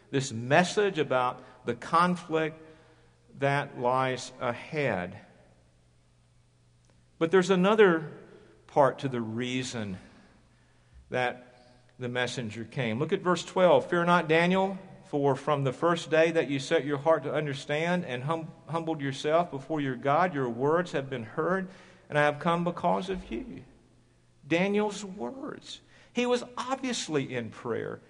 this 0.09 0.31
message 0.31 0.97
about 0.97 1.43
the 1.65 1.75
conflict 1.75 2.59
that 3.39 3.79
lies 3.79 4.31
ahead. 4.41 5.15
But 7.19 7.29
there's 7.29 7.51
another 7.51 8.09
part 8.65 8.99
to 8.99 9.09
the 9.09 9.21
reason 9.21 9.97
that 11.11 11.47
the 11.99 12.09
messenger 12.09 12.63
came. 12.63 12.99
Look 12.99 13.13
at 13.13 13.21
verse 13.21 13.43
12. 13.45 13.89
Fear 13.89 14.05
not, 14.05 14.27
Daniel, 14.27 14.77
for 15.09 15.35
from 15.35 15.63
the 15.63 15.73
first 15.73 16.09
day 16.09 16.31
that 16.31 16.49
you 16.49 16.57
set 16.57 16.85
your 16.85 16.97
heart 16.97 17.23
to 17.23 17.33
understand 17.33 18.05
and 18.05 18.23
hum- 18.23 18.47
humbled 18.67 19.01
yourself 19.01 19.51
before 19.51 19.79
your 19.79 19.95
God, 19.95 20.33
your 20.33 20.49
words 20.49 20.93
have 20.93 21.09
been 21.09 21.23
heard, 21.23 21.67
and 22.09 22.17
I 22.17 22.23
have 22.23 22.39
come 22.39 22.63
because 22.63 23.09
of 23.09 23.31
you. 23.31 23.61
Daniel's 24.47 25.05
words. 25.05 25.79
He 26.13 26.25
was 26.25 26.43
obviously 26.57 27.33
in 27.33 27.51
prayer, 27.51 28.01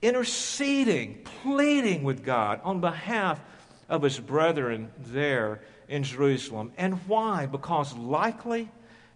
interceding, 0.00 1.22
pleading 1.42 2.02
with 2.02 2.24
God 2.24 2.60
on 2.64 2.80
behalf 2.80 3.40
of 3.88 4.02
his 4.02 4.18
brethren 4.18 4.90
there 4.98 5.60
in 5.88 6.04
Jerusalem. 6.04 6.72
And 6.76 6.94
why? 7.06 7.46
Because 7.46 7.94
likely, 7.94 8.70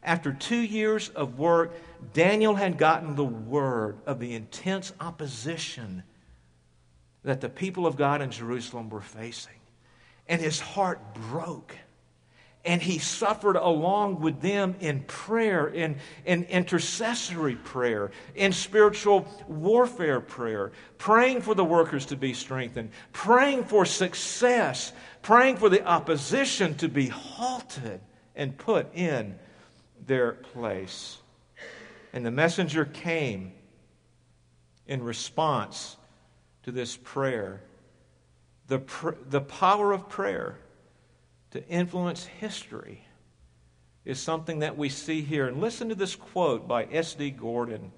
after 0.05 0.33
two 0.33 0.61
years 0.61 1.09
of 1.09 1.39
work, 1.39 1.73
Daniel 2.13 2.55
had 2.55 2.77
gotten 2.77 3.17
the 3.17 3.25
word 3.25 3.99
of 4.07 4.21
the 4.21 4.35
intense 4.35 4.93
opposition 5.01 6.03
that 7.23 7.41
the 7.41 7.49
people 7.49 7.87
of 7.87 7.97
God 7.97 8.21
in 8.21 8.31
Jerusalem 8.31 8.91
were 8.91 9.01
facing. 9.01 9.55
And 10.29 10.41
his 10.41 10.61
heart 10.61 11.01
broke. 11.15 11.75
And 12.67 12.81
he 12.81 12.99
suffered 12.99 13.57
along 13.57 14.21
with 14.21 14.41
them 14.41 14.75
in 14.81 15.01
prayer, 15.03 15.67
in, 15.67 15.97
in 16.25 16.45
intercessory 16.45 17.57
prayer, 17.57 18.11
in 18.35 18.53
spiritual 18.53 19.27
warfare 19.49 20.21
prayer, 20.21 20.73
praying 20.97 21.43
for 21.43 21.55
the 21.55 21.65
workers 21.65 22.07
to 22.07 22.17
be 22.17 22.33
strengthened, 22.33 22.91
praying 23.13 23.65
for 23.65 23.85
success, 23.85 24.93
praying 25.21 25.57
for 25.57 25.69
the 25.69 25.85
opposition 25.87 26.75
to 26.77 26.89
be 26.89 27.09
halted 27.09 28.01
and 28.35 28.57
put 28.57 28.95
in 28.95 29.39
their 30.07 30.33
place. 30.33 31.19
And 32.13 32.25
the 32.25 32.31
messenger 32.31 32.85
came 32.85 33.53
in 34.87 35.03
response 35.03 35.97
to 36.65 36.73
this 36.73 36.97
prayer. 36.97 37.61
The, 38.69 38.81
pr- 38.81 39.11
the 39.29 39.41
power 39.41 39.93
of 39.93 40.09
prayer 40.09 40.59
to 41.51 41.67
influence 41.69 42.25
history 42.25 43.05
is 44.05 44.21
something 44.21 44.61
that 44.61 44.77
we 44.77 44.89
see 44.89 45.23
here. 45.23 45.47
And 45.49 45.61
listen 45.61 45.89
to 45.89 45.95
this 45.95 46.15
quote 46.15 46.69
by 46.69 46.85
S.D. 46.85 47.31
Gordon 47.31 47.93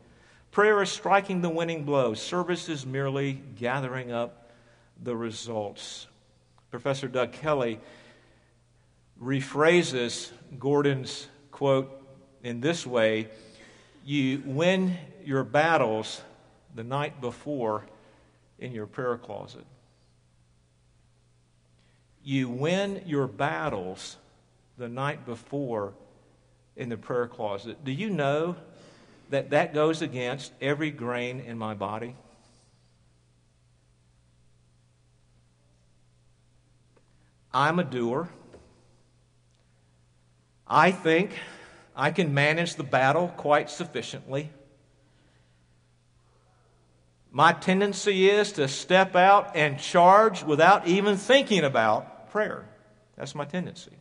Prayer 0.53 0.81
is 0.81 0.91
striking 0.91 1.43
the 1.43 1.51
winning 1.51 1.85
blow, 1.85 2.15
service 2.15 2.71
is 2.71 2.87
merely 2.87 3.43
gathering 3.59 4.11
up 4.11 4.51
the 5.03 5.15
results. 5.15 6.07
Professor 6.71 7.09
Doug 7.09 7.33
Kelly 7.33 7.79
rephrases 9.23 10.31
Gordon's 10.59 11.29
quote 11.57 11.91
in 12.43 12.61
this 12.61 12.87
way 12.87 13.29
You 14.05 14.43
win 14.45 14.97
your 15.25 15.43
battles 15.43 16.21
the 16.75 16.85
night 16.85 17.21
before 17.21 17.87
in 18.59 18.73
your 18.73 18.87
prayer 18.87 19.17
closet. 19.17 19.65
You 22.23 22.51
win 22.51 23.03
your 23.07 23.27
battles 23.27 24.17
the 24.77 24.89
night 24.89 25.25
before 25.25 25.95
in 26.77 26.91
the 26.91 26.99
prayer 26.99 27.27
closet. 27.27 27.83
Do 27.85 27.93
you 27.93 28.11
know 28.11 28.57
that 29.31 29.51
that 29.51 29.73
goes 29.73 30.03
against 30.03 30.53
every 30.61 30.91
grain 30.91 31.41
in 31.41 31.57
my 31.57 31.73
body? 31.73 32.15
I'm 37.55 37.79
a 37.79 37.85
doer. 37.85 38.29
I 40.69 40.91
think 40.91 41.31
I 41.95 42.11
can 42.11 42.35
manage 42.35 42.75
the 42.75 42.85
battle 42.85 43.29
quite 43.37 43.71
sufficiently. 43.71 44.51
My 47.31 47.53
tendency 47.53 48.29
is 48.29 48.53
to 48.53 48.67
step 48.67 49.15
out 49.15 49.55
and 49.55 49.79
charge 49.79 50.43
without 50.43 50.89
even 50.89 51.17
thinking 51.17 51.65
about 51.65 52.31
prayer. 52.31 52.67
That's 53.17 53.35
my 53.35 53.45
tendency. 53.45 53.93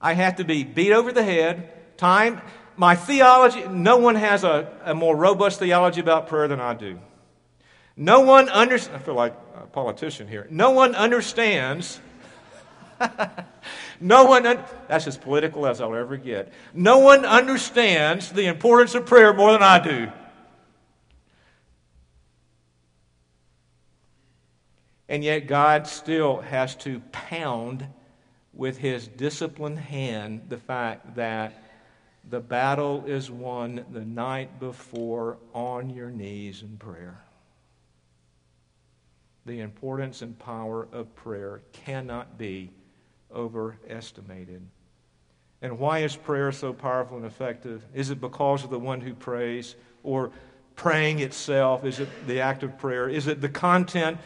I 0.00 0.14
have 0.14 0.36
to 0.36 0.44
be 0.44 0.64
beat 0.64 0.92
over 0.92 1.12
the 1.12 1.22
head. 1.22 1.96
Time, 1.98 2.40
my 2.76 2.94
theology, 2.94 3.66
no 3.68 3.96
one 3.96 4.14
has 4.14 4.44
a, 4.44 4.72
a 4.84 4.94
more 4.94 5.16
robust 5.16 5.58
theology 5.58 6.00
about 6.00 6.28
prayer 6.28 6.48
than 6.48 6.60
I 6.60 6.74
do. 6.74 6.98
No 7.96 8.20
one 8.20 8.48
understands, 8.48 9.02
I 9.02 9.04
feel 9.04 9.14
like 9.14 9.34
a 9.56 9.66
politician 9.66 10.28
here. 10.28 10.46
No 10.50 10.70
one 10.70 10.94
understands 10.94 12.00
no 14.00 14.24
one, 14.24 14.46
un- 14.46 14.64
that's 14.88 15.06
as 15.06 15.16
political 15.16 15.66
as 15.66 15.80
I'll 15.80 15.94
ever 15.94 16.16
get. 16.16 16.52
No 16.74 16.98
one 16.98 17.24
understands 17.24 18.30
the 18.30 18.46
importance 18.46 18.94
of 18.94 19.06
prayer 19.06 19.32
more 19.32 19.52
than 19.52 19.62
I 19.62 19.78
do. 19.78 20.12
And 25.08 25.24
yet, 25.24 25.46
God 25.46 25.86
still 25.86 26.40
has 26.42 26.74
to 26.76 27.00
pound 27.12 27.86
with 28.52 28.78
his 28.78 29.08
disciplined 29.08 29.78
hand 29.78 30.42
the 30.48 30.58
fact 30.58 31.14
that 31.16 31.62
the 32.28 32.40
battle 32.40 33.04
is 33.06 33.30
won 33.30 33.86
the 33.90 34.04
night 34.04 34.60
before 34.60 35.38
on 35.54 35.88
your 35.88 36.10
knees 36.10 36.62
in 36.62 36.76
prayer. 36.76 37.22
The 39.46 39.60
importance 39.60 40.20
and 40.20 40.38
power 40.38 40.88
of 40.92 41.14
prayer 41.14 41.62
cannot 41.72 42.36
be 42.36 42.70
overestimated. 43.34 44.62
And 45.60 45.78
why 45.78 46.00
is 46.00 46.14
prayer 46.14 46.52
so 46.52 46.72
powerful 46.72 47.16
and 47.16 47.26
effective? 47.26 47.84
Is 47.92 48.10
it 48.10 48.20
because 48.20 48.64
of 48.64 48.70
the 48.70 48.78
one 48.78 49.00
who 49.00 49.14
prays 49.14 49.74
or 50.02 50.30
praying 50.76 51.18
itself? 51.18 51.84
Is 51.84 51.98
it 51.98 52.08
the 52.26 52.40
act 52.40 52.62
of 52.62 52.78
prayer? 52.78 53.08
Is 53.08 53.26
it 53.26 53.40
the 53.40 53.48
content 53.48 54.18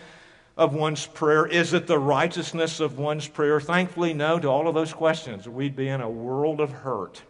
of 0.57 0.75
one's 0.75 1.07
prayer? 1.07 1.47
Is 1.47 1.73
it 1.73 1.87
the 1.87 1.99
righteousness 1.99 2.81
of 2.81 2.99
one's 2.99 3.27
prayer? 3.27 3.61
Thankfully, 3.61 4.13
no 4.13 4.39
to 4.39 4.49
all 4.49 4.69
of 4.69 4.75
those 4.75 4.93
questions. 4.93 5.49
We'd 5.49 5.75
be 5.75 5.89
in 5.89 6.03
a 6.03 6.11
world 6.11 6.61
of 6.61 6.71
hurt. 6.71 7.23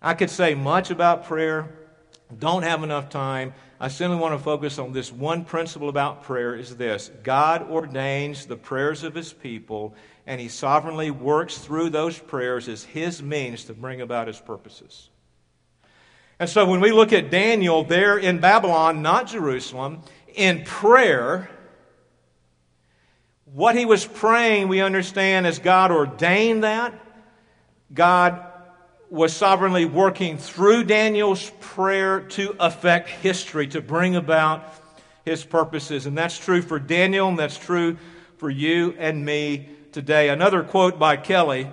I 0.00 0.14
could 0.14 0.30
say 0.30 0.54
much 0.54 0.90
about 0.90 1.24
prayer, 1.24 1.68
don't 2.38 2.62
have 2.62 2.82
enough 2.82 3.08
time. 3.08 3.54
I 3.80 3.88
simply 3.88 4.18
want 4.18 4.38
to 4.38 4.42
focus 4.42 4.78
on 4.78 4.92
this 4.92 5.12
one 5.12 5.44
principle 5.44 5.88
about 5.88 6.22
prayer 6.22 6.54
is 6.54 6.76
this 6.76 7.10
God 7.22 7.68
ordains 7.70 8.46
the 8.46 8.56
prayers 8.56 9.02
of 9.02 9.14
his 9.14 9.32
people, 9.32 9.94
and 10.26 10.40
he 10.40 10.48
sovereignly 10.48 11.10
works 11.10 11.58
through 11.58 11.90
those 11.90 12.18
prayers 12.18 12.68
as 12.68 12.84
his 12.84 13.22
means 13.22 13.64
to 13.64 13.74
bring 13.74 14.00
about 14.00 14.28
his 14.28 14.40
purposes. 14.40 15.08
And 16.38 16.48
so 16.48 16.66
when 16.66 16.80
we 16.80 16.92
look 16.92 17.12
at 17.12 17.30
Daniel 17.30 17.84
there 17.84 18.18
in 18.18 18.40
Babylon, 18.40 19.02
not 19.02 19.28
Jerusalem, 19.28 20.02
in 20.34 20.64
prayer, 20.64 21.50
what 23.44 23.76
he 23.76 23.84
was 23.84 24.04
praying, 24.04 24.68
we 24.68 24.80
understand 24.80 25.46
as 25.46 25.58
God 25.58 25.90
ordained 25.90 26.64
that. 26.64 26.94
God 27.92 28.51
was 29.12 29.36
sovereignly 29.36 29.84
working 29.84 30.38
through 30.38 30.84
Daniel's 30.84 31.52
prayer 31.60 32.20
to 32.20 32.56
affect 32.58 33.10
history, 33.10 33.66
to 33.66 33.82
bring 33.82 34.16
about 34.16 34.64
his 35.26 35.44
purposes. 35.44 36.06
And 36.06 36.16
that's 36.16 36.38
true 36.38 36.62
for 36.62 36.78
Daniel, 36.78 37.28
and 37.28 37.38
that's 37.38 37.58
true 37.58 37.98
for 38.38 38.48
you 38.48 38.94
and 38.98 39.22
me 39.22 39.68
today. 39.92 40.30
Another 40.30 40.62
quote 40.62 40.98
by 40.98 41.18
Kelly 41.18 41.70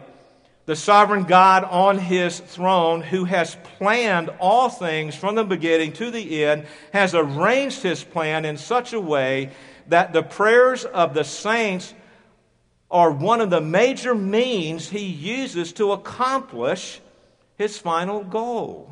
the 0.65 0.75
sovereign 0.75 1.23
God 1.23 1.63
on 1.63 1.97
his 1.97 2.41
throne, 2.41 3.01
who 3.01 3.23
has 3.23 3.55
planned 3.77 4.29
all 4.41 4.67
things 4.67 5.15
from 5.15 5.35
the 5.35 5.45
beginning 5.45 5.93
to 5.93 6.11
the 6.11 6.43
end, 6.43 6.67
has 6.91 7.15
arranged 7.15 7.81
his 7.81 8.03
plan 8.03 8.43
in 8.43 8.57
such 8.57 8.91
a 8.91 8.99
way 8.99 9.51
that 9.87 10.11
the 10.11 10.23
prayers 10.23 10.83
of 10.83 11.13
the 11.13 11.23
saints 11.23 11.93
are 12.91 13.11
one 13.11 13.39
of 13.39 13.49
the 13.49 13.61
major 13.61 14.13
means 14.13 14.89
he 14.89 15.05
uses 15.05 15.71
to 15.71 15.93
accomplish 15.93 16.99
his 17.59 17.77
final 17.77 18.23
goal. 18.23 18.91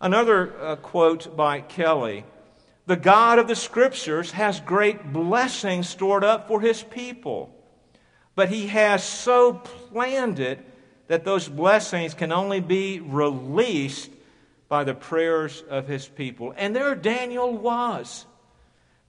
Another 0.00 0.58
uh, 0.58 0.76
quote 0.76 1.36
by 1.36 1.60
Kelly 1.60 2.24
The 2.86 2.96
God 2.96 3.38
of 3.38 3.48
the 3.48 3.56
Scriptures 3.56 4.30
has 4.30 4.60
great 4.60 5.12
blessings 5.12 5.86
stored 5.90 6.24
up 6.24 6.48
for 6.48 6.62
his 6.62 6.82
people 6.82 7.54
but 8.38 8.50
He 8.50 8.68
has 8.68 9.02
so 9.02 9.52
planned 9.52 10.38
it 10.38 10.64
that 11.08 11.24
those 11.24 11.48
blessings 11.48 12.14
can 12.14 12.30
only 12.30 12.60
be 12.60 13.00
released 13.00 14.10
by 14.68 14.84
the 14.84 14.94
prayers 14.94 15.64
of 15.68 15.88
His 15.88 16.06
people. 16.06 16.54
And 16.56 16.76
there 16.76 16.94
Daniel 16.94 17.52
was, 17.58 18.26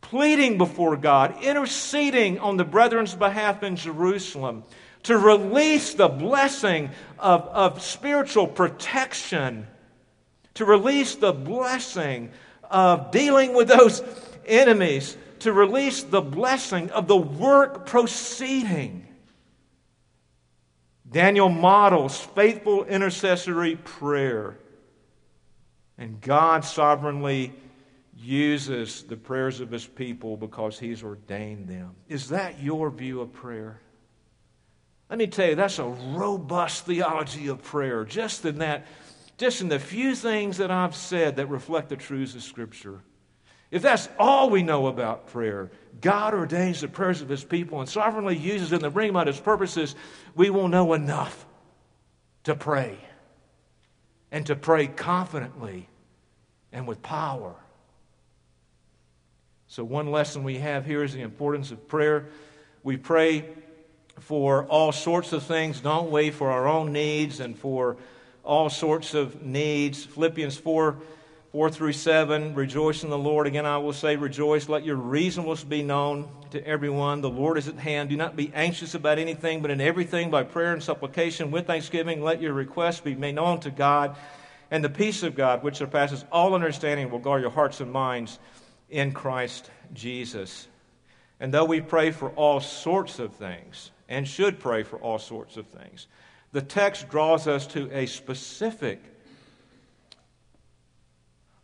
pleading 0.02 0.58
before 0.58 0.98
God, 0.98 1.44
interceding 1.44 2.40
on 2.40 2.58
the 2.58 2.64
brethren's 2.64 3.14
behalf 3.14 3.62
in 3.62 3.76
Jerusalem 3.76 4.64
to 5.04 5.18
release 5.18 5.94
the 5.94 6.08
blessing 6.08 6.90
of, 7.18 7.42
of 7.48 7.82
spiritual 7.82 8.48
protection, 8.48 9.68
to 10.56 10.66
release 10.66 11.16
the 11.16 11.34
blessing 11.34 12.32
of 12.70 13.12
dealing 13.12 13.54
with 13.54 13.68
those 13.68 14.04
enemies, 14.46 15.18
to 15.40 15.54
release 15.54 16.04
the 16.04 16.22
blessing 16.22 16.90
of 16.92 17.08
the 17.08 17.18
work 17.18 17.86
proceeding. 17.86 19.08
Daniel 21.10 21.50
models 21.50 22.20
faithful 22.20 22.86
intercessory 22.86 23.76
prayer. 23.76 24.58
And 25.98 26.22
God 26.22 26.64
sovereignly 26.64 27.54
uses 28.16 29.04
the 29.04 29.18
prayers 29.18 29.60
of 29.60 29.72
his 29.72 29.86
people 29.88 30.38
because 30.38 30.78
he's 30.78 31.04
ordained 31.04 31.68
them. 31.68 31.96
Is 32.08 32.30
that 32.30 32.62
your 32.62 32.90
view 32.90 33.22
of 33.22 33.34
prayer? 33.34 33.82
Let 35.10 35.18
me 35.18 35.28
tell 35.28 35.50
you, 35.50 35.56
that's 35.56 35.80
a 35.80 35.86
robust 35.86 36.86
theology 36.86 37.48
of 37.48 37.64
prayer, 37.64 38.06
just 38.06 38.46
in 38.46 38.60
that, 38.60 38.86
just 39.38 39.62
in 39.62 39.68
the 39.68 39.80
few 39.80 40.14
things 40.14 40.58
that 40.58 40.70
I've 40.70 40.96
said 40.96 41.38
that 41.38 41.48
reflect 41.48 41.90
the 41.90 41.96
truths 41.96 42.36
of 42.36 42.44
Scripture. 42.44 43.02
If 43.72 43.82
that's 43.82 44.08
all 44.20 44.50
we 44.50 44.64
know 44.64 44.88
about 44.88 45.28
prayer, 45.28 45.72
God 46.02 46.34
ordains 46.34 46.82
the 46.82 46.88
prayers 46.88 47.22
of 47.22 47.30
His 47.30 47.44
people 47.44 47.80
and 47.80 47.90
sovereignly 47.90 48.38
uses 48.38 48.70
them 48.70 48.82
to 48.82 48.92
bring 48.92 49.10
about 49.10 49.28
His 49.28 49.40
purposes, 49.40 49.96
we 50.36 50.50
will 50.50 50.68
know 50.68 50.94
enough 50.94 51.46
to 52.44 52.56
pray 52.56 52.98
and 54.32 54.46
to 54.46 54.56
pray 54.56 54.88
confidently 54.88 55.90
and 56.72 56.88
with 56.88 57.02
power. 57.02 57.56
So, 59.68 59.84
one 59.84 60.12
lesson 60.12 60.44
we 60.44 60.58
have 60.58 60.86
here 60.86 61.04
is 61.04 61.14
the 61.14 61.22
importance 61.22 61.72
of 61.72 61.88
prayer. 61.88 62.30
We 62.84 62.98
pray 62.98 63.46
for 64.20 64.66
all 64.66 64.92
sorts 64.92 65.34
of 65.34 65.44
things, 65.44 65.82
don't 65.82 66.12
we? 66.12 66.32
For 66.32 66.52
our 66.52 66.68
own 66.68 66.94
needs 66.94 67.40
and 67.40 67.58
for 67.58 67.98
all 68.44 68.70
sorts 68.70 69.14
of 69.14 69.42
needs. 69.42 70.04
Philippians 70.06 70.58
4 70.58 70.98
4 71.52 71.72
through 71.72 71.94
7, 71.94 72.54
rejoice 72.54 73.04
in 73.04 73.10
the 73.10 73.18
Lord. 73.18 73.48
Again, 73.48 73.66
I 73.66 73.80
will 73.80 73.94
say, 73.94 74.16
rejoice. 74.16 74.70
Let 74.70 74.86
your 74.86 74.98
reasonableness 74.98 75.64
be 75.64 75.82
known 75.82 76.30
to 76.52 76.64
everyone. 76.64 77.22
The 77.22 77.30
Lord 77.30 77.58
is 77.58 77.68
at 77.68 77.76
hand. 77.76 78.10
Do 78.10 78.18
not 78.18 78.36
be 78.36 78.52
anxious 78.54 78.94
about 78.94 79.18
anything, 79.18 79.64
but 79.64 79.72
in 79.72 79.82
everything, 79.82 80.30
by 80.30 80.44
prayer 80.44 80.74
and 80.74 80.84
supplication, 80.84 81.50
with 81.50 81.66
thanksgiving, 81.66 82.22
let 82.22 82.40
your 82.40 82.54
requests 82.54 83.02
be 83.02 83.16
made 83.16 83.34
known 83.34 83.60
to 83.62 83.72
God. 83.72 84.16
And 84.70 84.84
the 84.84 84.90
peace 84.90 85.24
of 85.24 85.36
God, 85.36 85.64
which 85.64 85.78
surpasses 85.78 86.24
all 86.32 86.54
understanding, 86.54 87.10
will 87.10 87.18
guard 87.18 87.42
your 87.42 87.50
hearts 87.50 87.82
and 87.82 87.92
minds 87.92 88.38
in 88.92 89.12
Christ 89.12 89.72
Jesus. 89.92 90.68
And 91.40 91.52
though 91.52 91.66
we 91.66 91.82
pray 91.82 92.12
for 92.12 92.30
all 92.32 92.60
sorts 92.60 93.18
of 93.18 93.34
things, 93.34 93.90
and 94.10 94.28
should 94.28 94.60
pray 94.60 94.84
for 94.84 94.98
all 94.98 95.20
sorts 95.20 95.56
of 95.56 95.68
things, 95.68 96.08
the 96.52 96.62
text 96.62 97.08
draws 97.10 97.48
us 97.48 97.68
to 97.68 97.90
a 97.96 98.08
specific 98.08 99.02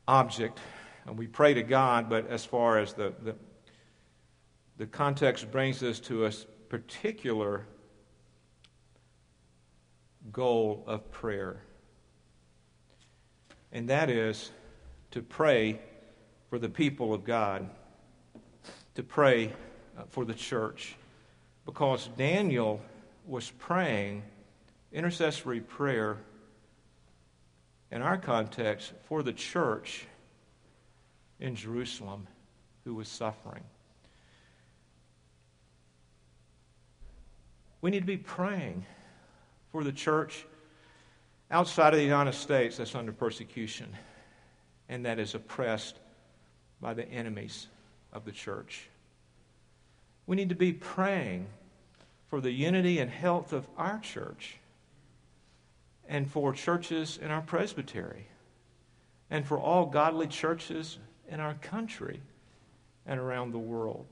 object, 0.08 0.60
and 1.08 1.18
we 1.18 1.26
pray 1.26 1.56
to 1.56 1.64
God, 1.64 2.08
but 2.08 2.30
as 2.30 2.46
far 2.46 2.78
as 2.78 2.94
the, 2.94 3.14
the, 3.24 3.36
the 4.78 4.86
context 4.86 5.52
brings 5.52 5.82
us 5.82 6.00
to 6.02 6.28
a 6.28 6.32
particular 6.70 7.66
goal 10.32 10.84
of 10.86 11.12
prayer, 11.12 11.64
and 13.72 13.90
that 13.90 14.12
is 14.12 14.52
to 15.10 15.24
pray 15.24 15.80
for 16.52 16.60
the 16.60 16.70
people 16.70 17.12
of 17.12 17.24
God, 17.24 17.68
to 18.94 19.02
pray 19.02 19.52
uh, 19.98 20.04
for 20.10 20.26
the 20.26 20.34
church, 20.34 20.96
because 21.66 22.08
Daniel 22.18 22.80
was 23.26 23.50
praying 23.52 24.24
intercessory 24.92 25.60
prayer 25.60 26.18
in 27.92 28.02
our 28.02 28.18
context, 28.18 28.94
for 29.04 29.24
the 29.24 29.34
church 29.34 30.06
in 31.40 31.56
Jerusalem 31.56 32.28
who 32.84 32.96
was 32.96 33.08
suffering. 33.08 33.64
We 37.82 37.92
need 37.92 38.00
to 38.00 38.06
be 38.06 38.18
praying 38.18 38.86
for 39.72 39.84
the 39.84 39.92
church 39.92 40.46
outside 41.52 41.94
of 41.94 42.00
the 42.00 42.06
United 42.06 42.34
States 42.34 42.78
that's 42.78 42.96
under 42.96 43.12
persecution 43.12 43.94
and 44.90 45.06
that 45.06 45.20
is 45.20 45.36
oppressed 45.36 46.00
by 46.82 46.94
the 46.94 47.08
enemies 47.10 47.68
of 48.12 48.26
the 48.26 48.32
church. 48.32 48.90
We 50.28 50.36
need 50.36 50.50
to 50.50 50.56
be 50.56 50.74
praying 50.74 51.48
for 52.30 52.42
the 52.42 52.52
unity 52.52 53.00
and 53.00 53.12
health 53.12 53.54
of 53.54 53.68
our 53.78 54.00
church 54.00 54.58
and 56.08 56.30
for 56.30 56.54
churches 56.54 57.20
in 57.22 57.32
our 57.32 57.42
presbytery 57.42 58.28
and 59.30 59.46
for 59.46 59.60
all 59.60 59.86
godly 59.86 60.28
churches 60.28 60.98
in 61.28 61.40
our 61.40 61.56
country 61.56 62.22
and 63.06 63.20
around 63.20 63.52
the 63.52 63.60
world. 63.60 64.06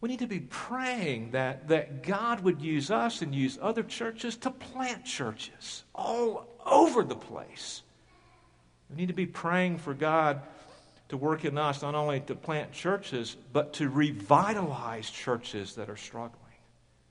We 0.00 0.08
need 0.08 0.18
to 0.18 0.26
be 0.26 0.40
praying 0.40 1.30
that, 1.30 1.68
that 1.68 2.02
God 2.02 2.40
would 2.40 2.60
use 2.60 2.90
us 2.90 3.22
and 3.22 3.34
use 3.34 3.58
other 3.62 3.82
churches 3.82 4.36
to 4.38 4.50
plant 4.50 5.04
churches 5.04 5.84
all 5.94 6.46
over 6.66 7.02
the 7.02 7.16
place. 7.16 7.82
We 8.90 8.96
need 8.96 9.08
to 9.08 9.14
be 9.14 9.26
praying 9.26 9.78
for 9.78 9.94
God 9.94 10.42
to 11.08 11.16
work 11.16 11.44
in 11.44 11.58
us 11.58 11.82
not 11.82 11.94
only 11.94 12.20
to 12.20 12.34
plant 12.34 12.72
churches, 12.72 13.36
but 13.52 13.74
to 13.74 13.88
revitalize 13.88 15.10
churches 15.10 15.74
that 15.74 15.90
are 15.90 15.96
struggling. 15.96 16.40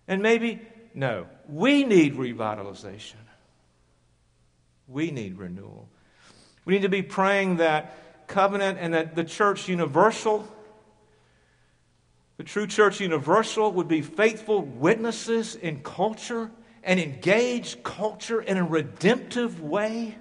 And 0.08 0.22
maybe, 0.22 0.62
no, 0.94 1.28
we 1.48 1.84
need 1.84 2.16
revitalization. 2.16 3.16
We 4.88 5.12
need 5.12 5.38
renewal. 5.38 5.88
We 6.66 6.74
need 6.74 6.82
to 6.82 6.90
be 6.90 7.02
praying 7.02 7.58
that 7.58 8.28
covenant 8.28 8.80
and 8.80 8.94
that 8.94 9.16
the 9.16 9.24
church 9.24 9.68
universal, 9.68 10.48
the 12.38 12.44
true 12.44 12.68
church 12.68 13.00
universal, 13.00 13.72
would 13.72 13.88
be 13.88 14.02
faithful 14.02 14.62
witnesses 14.62 15.56
in 15.56 15.82
culture 15.84 16.52
and 16.84 17.00
engage 17.00 17.82
culture 17.84 18.42
in 18.42 18.58
a 18.58 18.64
redemptive 18.64 19.62
way. 19.62 20.18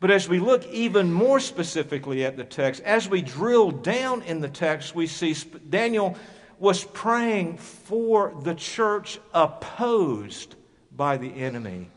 But 0.00 0.10
as 0.10 0.28
we 0.28 0.38
look 0.38 0.66
even 0.68 1.12
more 1.12 1.38
specifically 1.40 2.24
at 2.24 2.38
the 2.38 2.44
text, 2.44 2.82
as 2.84 3.06
we 3.06 3.20
drill 3.20 3.70
down 3.70 4.22
in 4.22 4.40
the 4.40 4.48
text, 4.48 4.94
we 4.94 5.06
see 5.06 5.36
Daniel 5.68 6.16
was 6.58 6.84
praying 6.84 7.58
for 7.58 8.34
the 8.42 8.54
church 8.54 9.20
opposed 9.34 10.54
by 10.94 11.18
the 11.18 11.28
enemy. 11.28 11.90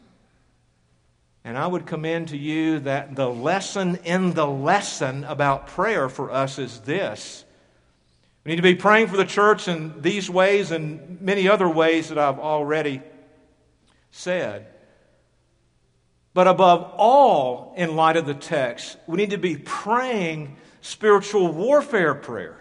And 1.46 1.58
I 1.58 1.66
would 1.66 1.86
commend 1.86 2.30
to 2.30 2.38
you 2.38 2.80
that 2.80 3.16
the 3.16 3.30
lesson 3.30 3.98
in 4.04 4.34
the 4.34 4.48
lesson 4.48 5.24
about 5.24 5.68
prayer 5.68 6.08
for 6.10 6.32
us 6.32 6.60
is 6.60 6.82
this. 6.82 7.44
We 8.44 8.52
need 8.52 8.58
to 8.58 8.62
be 8.62 8.76
praying 8.76 9.08
for 9.08 9.18
the 9.18 9.26
church 9.26 9.70
in 9.70 10.02
these 10.02 10.30
ways 10.30 10.72
and 10.72 11.22
many 11.22 11.48
other 11.48 11.68
ways 11.68 12.10
that 12.10 12.18
I've 12.18 12.40
already 12.40 13.02
said. 14.12 14.68
But 16.34 16.48
above 16.48 16.94
all, 16.98 17.74
in 17.78 17.96
light 17.96 18.18
of 18.18 18.26
the 18.26 18.34
text, 18.34 18.98
we 19.06 19.18
need 19.18 19.32
to 19.32 19.38
be 19.38 19.56
praying 19.56 20.58
spiritual 20.82 21.52
warfare 21.52 22.16
prayer. 22.16 22.60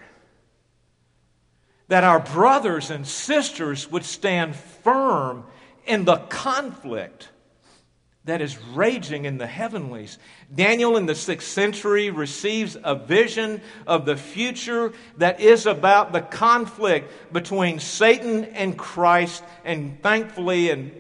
That 1.89 2.05
our 2.05 2.20
brothers 2.20 2.91
and 2.91 3.07
sisters 3.07 3.91
would 3.91 4.05
stand 4.05 4.57
firm 4.57 5.45
in 5.87 6.05
the 6.05 6.16
conflict 6.16 7.29
that 8.25 8.41
is 8.41 8.57
raging 8.75 9.25
in 9.25 9.39
the 9.39 9.47
heavenlies. 9.47 10.16
Daniel 10.55 10.97
in 10.97 11.07
the 11.07 11.14
sixth 11.14 11.49
century 11.49 12.11
receives 12.11 12.77
a 12.85 12.95
vision 12.95 13.61
of 13.85 14.07
the 14.07 14.16
future 14.16 14.93
that 15.18 15.41
is 15.41 15.66
about 15.66 16.12
the 16.12 16.20
conflict 16.20 17.11
between 17.33 17.81
Satan 17.81 18.45
and 18.45 18.79
Christ. 18.79 19.43
And 19.64 20.01
thankfully, 20.03 20.70
and 20.70 20.93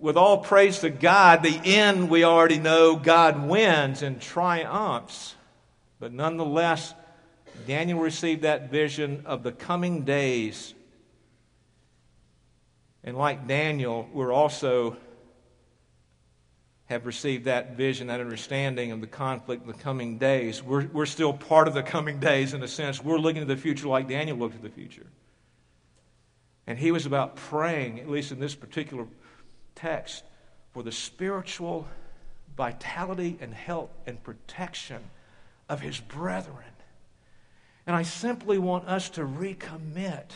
with 0.00 0.16
all 0.16 0.38
praise 0.38 0.80
to 0.80 0.90
God, 0.90 1.42
the 1.42 1.60
end 1.64 2.10
we 2.10 2.24
already 2.24 2.58
know 2.58 2.96
God 2.96 3.46
wins 3.46 4.02
and 4.02 4.20
triumphs. 4.20 5.34
But 5.98 6.12
nonetheless, 6.12 6.94
Daniel 7.66 8.00
received 8.00 8.42
that 8.42 8.70
vision 8.70 9.22
of 9.26 9.42
the 9.42 9.52
coming 9.52 10.02
days. 10.04 10.74
And 13.04 13.16
like 13.16 13.46
Daniel, 13.46 14.08
we're 14.12 14.32
also 14.32 14.96
have 16.86 17.06
received 17.06 17.44
that 17.44 17.76
vision, 17.76 18.08
that 18.08 18.20
understanding 18.20 18.90
of 18.90 19.00
the 19.00 19.06
conflict 19.06 19.62
in 19.62 19.68
the 19.68 19.78
coming 19.78 20.18
days. 20.18 20.60
We're, 20.60 20.86
we're 20.86 21.06
still 21.06 21.32
part 21.32 21.68
of 21.68 21.74
the 21.74 21.84
coming 21.84 22.18
days 22.18 22.52
in 22.52 22.62
a 22.64 22.68
sense. 22.68 23.02
We're 23.02 23.18
looking 23.18 23.42
to 23.42 23.46
the 23.46 23.60
future 23.60 23.86
like 23.86 24.08
Daniel 24.08 24.36
looked 24.36 24.56
at 24.56 24.62
the 24.62 24.70
future. 24.70 25.06
And 26.66 26.76
he 26.76 26.90
was 26.90 27.06
about 27.06 27.36
praying, 27.36 28.00
at 28.00 28.10
least 28.10 28.32
in 28.32 28.40
this 28.40 28.56
particular 28.56 29.06
text, 29.74 30.24
for 30.72 30.82
the 30.82 30.92
spiritual 30.92 31.88
vitality 32.56 33.38
and 33.40 33.54
health 33.54 33.90
and 34.06 34.22
protection 34.22 35.02
of 35.68 35.80
his 35.80 36.00
brethren. 36.00 36.64
And 37.86 37.96
I 37.96 38.02
simply 38.02 38.58
want 38.58 38.86
us 38.86 39.10
to 39.10 39.22
recommit 39.22 40.30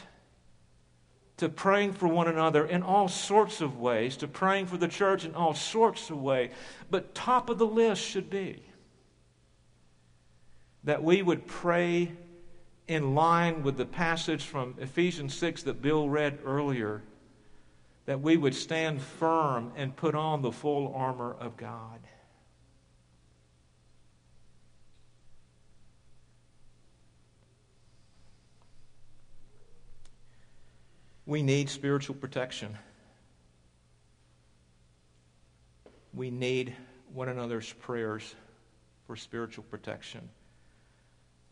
to 1.36 1.48
praying 1.48 1.92
for 1.92 2.06
one 2.06 2.28
another 2.28 2.64
in 2.64 2.82
all 2.82 3.08
sorts 3.08 3.60
of 3.60 3.78
ways, 3.78 4.16
to 4.18 4.28
praying 4.28 4.66
for 4.66 4.76
the 4.76 4.88
church 4.88 5.24
in 5.24 5.34
all 5.34 5.54
sorts 5.54 6.10
of 6.10 6.20
ways. 6.20 6.50
But 6.90 7.14
top 7.14 7.50
of 7.50 7.58
the 7.58 7.66
list 7.66 8.02
should 8.02 8.30
be 8.30 8.62
that 10.84 11.02
we 11.02 11.22
would 11.22 11.46
pray 11.46 12.12
in 12.86 13.14
line 13.14 13.62
with 13.62 13.76
the 13.76 13.86
passage 13.86 14.44
from 14.44 14.74
Ephesians 14.78 15.34
6 15.34 15.62
that 15.64 15.80
Bill 15.80 16.08
read 16.08 16.38
earlier, 16.44 17.02
that 18.06 18.20
we 18.20 18.36
would 18.36 18.54
stand 18.54 19.00
firm 19.00 19.72
and 19.76 19.96
put 19.96 20.14
on 20.14 20.42
the 20.42 20.52
full 20.52 20.92
armor 20.94 21.34
of 21.40 21.56
God. 21.56 22.00
We 31.26 31.42
need 31.42 31.70
spiritual 31.70 32.16
protection. 32.16 32.76
We 36.12 36.30
need 36.30 36.76
one 37.14 37.28
another's 37.28 37.72
prayers 37.72 38.34
for 39.06 39.16
spiritual 39.16 39.64
protection. 39.70 40.28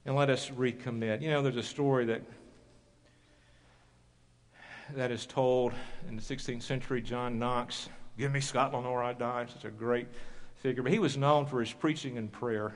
And 0.05 0.14
let 0.14 0.28
us 0.28 0.50
recommit. 0.50 1.22
You 1.22 1.30
know, 1.30 1.42
there's 1.42 1.57
a 1.57 1.62
story 1.62 2.05
that 2.07 2.22
that 4.97 5.11
is 5.11 5.26
told 5.26 5.72
in 6.09 6.16
the 6.16 6.22
16th 6.22 6.62
century. 6.62 7.01
John 7.01 7.38
Knox, 7.38 7.88
give 8.18 8.32
me 8.32 8.40
Scotland 8.40 8.86
or 8.86 9.03
I 9.03 9.12
die. 9.12 9.47
Such 9.47 9.64
a 9.64 9.70
great 9.70 10.09
figure. 10.57 10.82
But 10.82 10.93
he 10.93 10.99
was 10.99 11.16
known 11.16 11.47
for 11.47 11.61
his 11.61 11.72
preaching 11.72 12.18
and 12.18 12.30
prayer. 12.30 12.74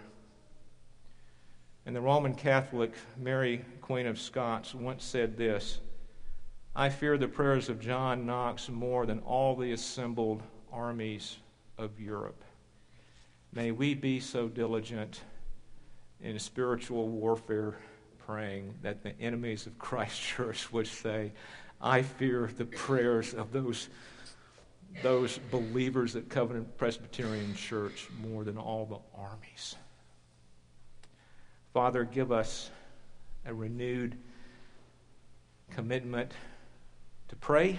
And 1.84 1.94
the 1.94 2.00
Roman 2.00 2.34
Catholic 2.34 2.94
Mary, 3.16 3.64
Queen 3.80 4.06
of 4.06 4.18
Scots, 4.18 4.74
once 4.74 5.04
said 5.04 5.36
this 5.36 5.80
I 6.74 6.88
fear 6.88 7.16
the 7.16 7.28
prayers 7.28 7.68
of 7.68 7.80
John 7.80 8.26
Knox 8.26 8.68
more 8.68 9.06
than 9.06 9.20
all 9.20 9.54
the 9.54 9.72
assembled 9.72 10.42
armies 10.72 11.36
of 11.78 12.00
Europe. 12.00 12.42
May 13.52 13.70
we 13.70 13.94
be 13.94 14.20
so 14.20 14.48
diligent 14.48 15.20
in 16.20 16.38
spiritual 16.38 17.08
warfare 17.08 17.78
praying 18.18 18.74
that 18.82 19.02
the 19.02 19.18
enemies 19.20 19.66
of 19.66 19.78
Christ 19.78 20.20
Church 20.36 20.72
would 20.72 20.86
say, 20.86 21.32
I 21.80 22.02
fear 22.02 22.50
the 22.56 22.64
prayers 22.64 23.34
of 23.34 23.52
those, 23.52 23.88
those 25.02 25.38
believers 25.50 26.16
at 26.16 26.28
Covenant 26.28 26.76
Presbyterian 26.76 27.54
Church 27.54 28.08
more 28.20 28.44
than 28.44 28.56
all 28.56 28.86
the 28.86 29.20
armies. 29.20 29.76
Father, 31.72 32.04
give 32.04 32.32
us 32.32 32.70
a 33.44 33.52
renewed 33.52 34.16
commitment 35.70 36.32
to 37.28 37.36
pray, 37.36 37.78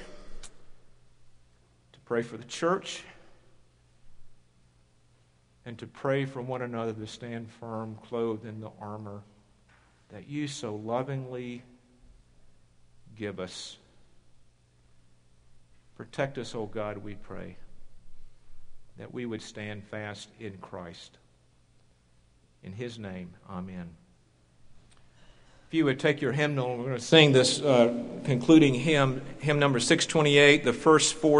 to 1.93 1.99
pray 2.05 2.21
for 2.21 2.37
the 2.37 2.43
church, 2.43 3.03
and 5.65 5.77
to 5.79 5.87
pray 5.87 6.25
for 6.25 6.41
one 6.41 6.61
another 6.61 6.93
to 6.93 7.07
stand 7.07 7.49
firm, 7.59 7.97
clothed 8.07 8.45
in 8.45 8.61
the 8.61 8.69
armor 8.79 9.21
that 10.09 10.29
you 10.29 10.47
so 10.47 10.75
lovingly 10.75 11.63
give 13.17 13.39
us. 13.39 13.77
Protect 15.97 16.37
us, 16.37 16.53
O 16.53 16.67
God, 16.67 16.99
we 16.99 17.15
pray, 17.15 17.57
that 18.99 19.11
we 19.11 19.25
would 19.25 19.41
stand 19.41 19.83
fast 19.83 20.29
in 20.39 20.55
Christ. 20.57 21.17
In 22.63 22.71
his 22.71 22.99
name, 22.99 23.33
amen. 23.49 23.89
If 25.67 25.73
you 25.73 25.85
would 25.85 25.99
take 25.99 26.21
your 26.21 26.33
hymnal, 26.33 26.77
we're 26.77 26.85
going 26.85 26.95
to 26.97 27.01
sing 27.01 27.31
this 27.31 27.59
uh, 27.59 27.91
concluding 28.25 28.75
hymn, 28.75 29.23
hymn 29.39 29.57
number 29.57 29.79
628, 29.79 30.63
the 30.63 30.71
first 30.71 31.15
four 31.15 31.35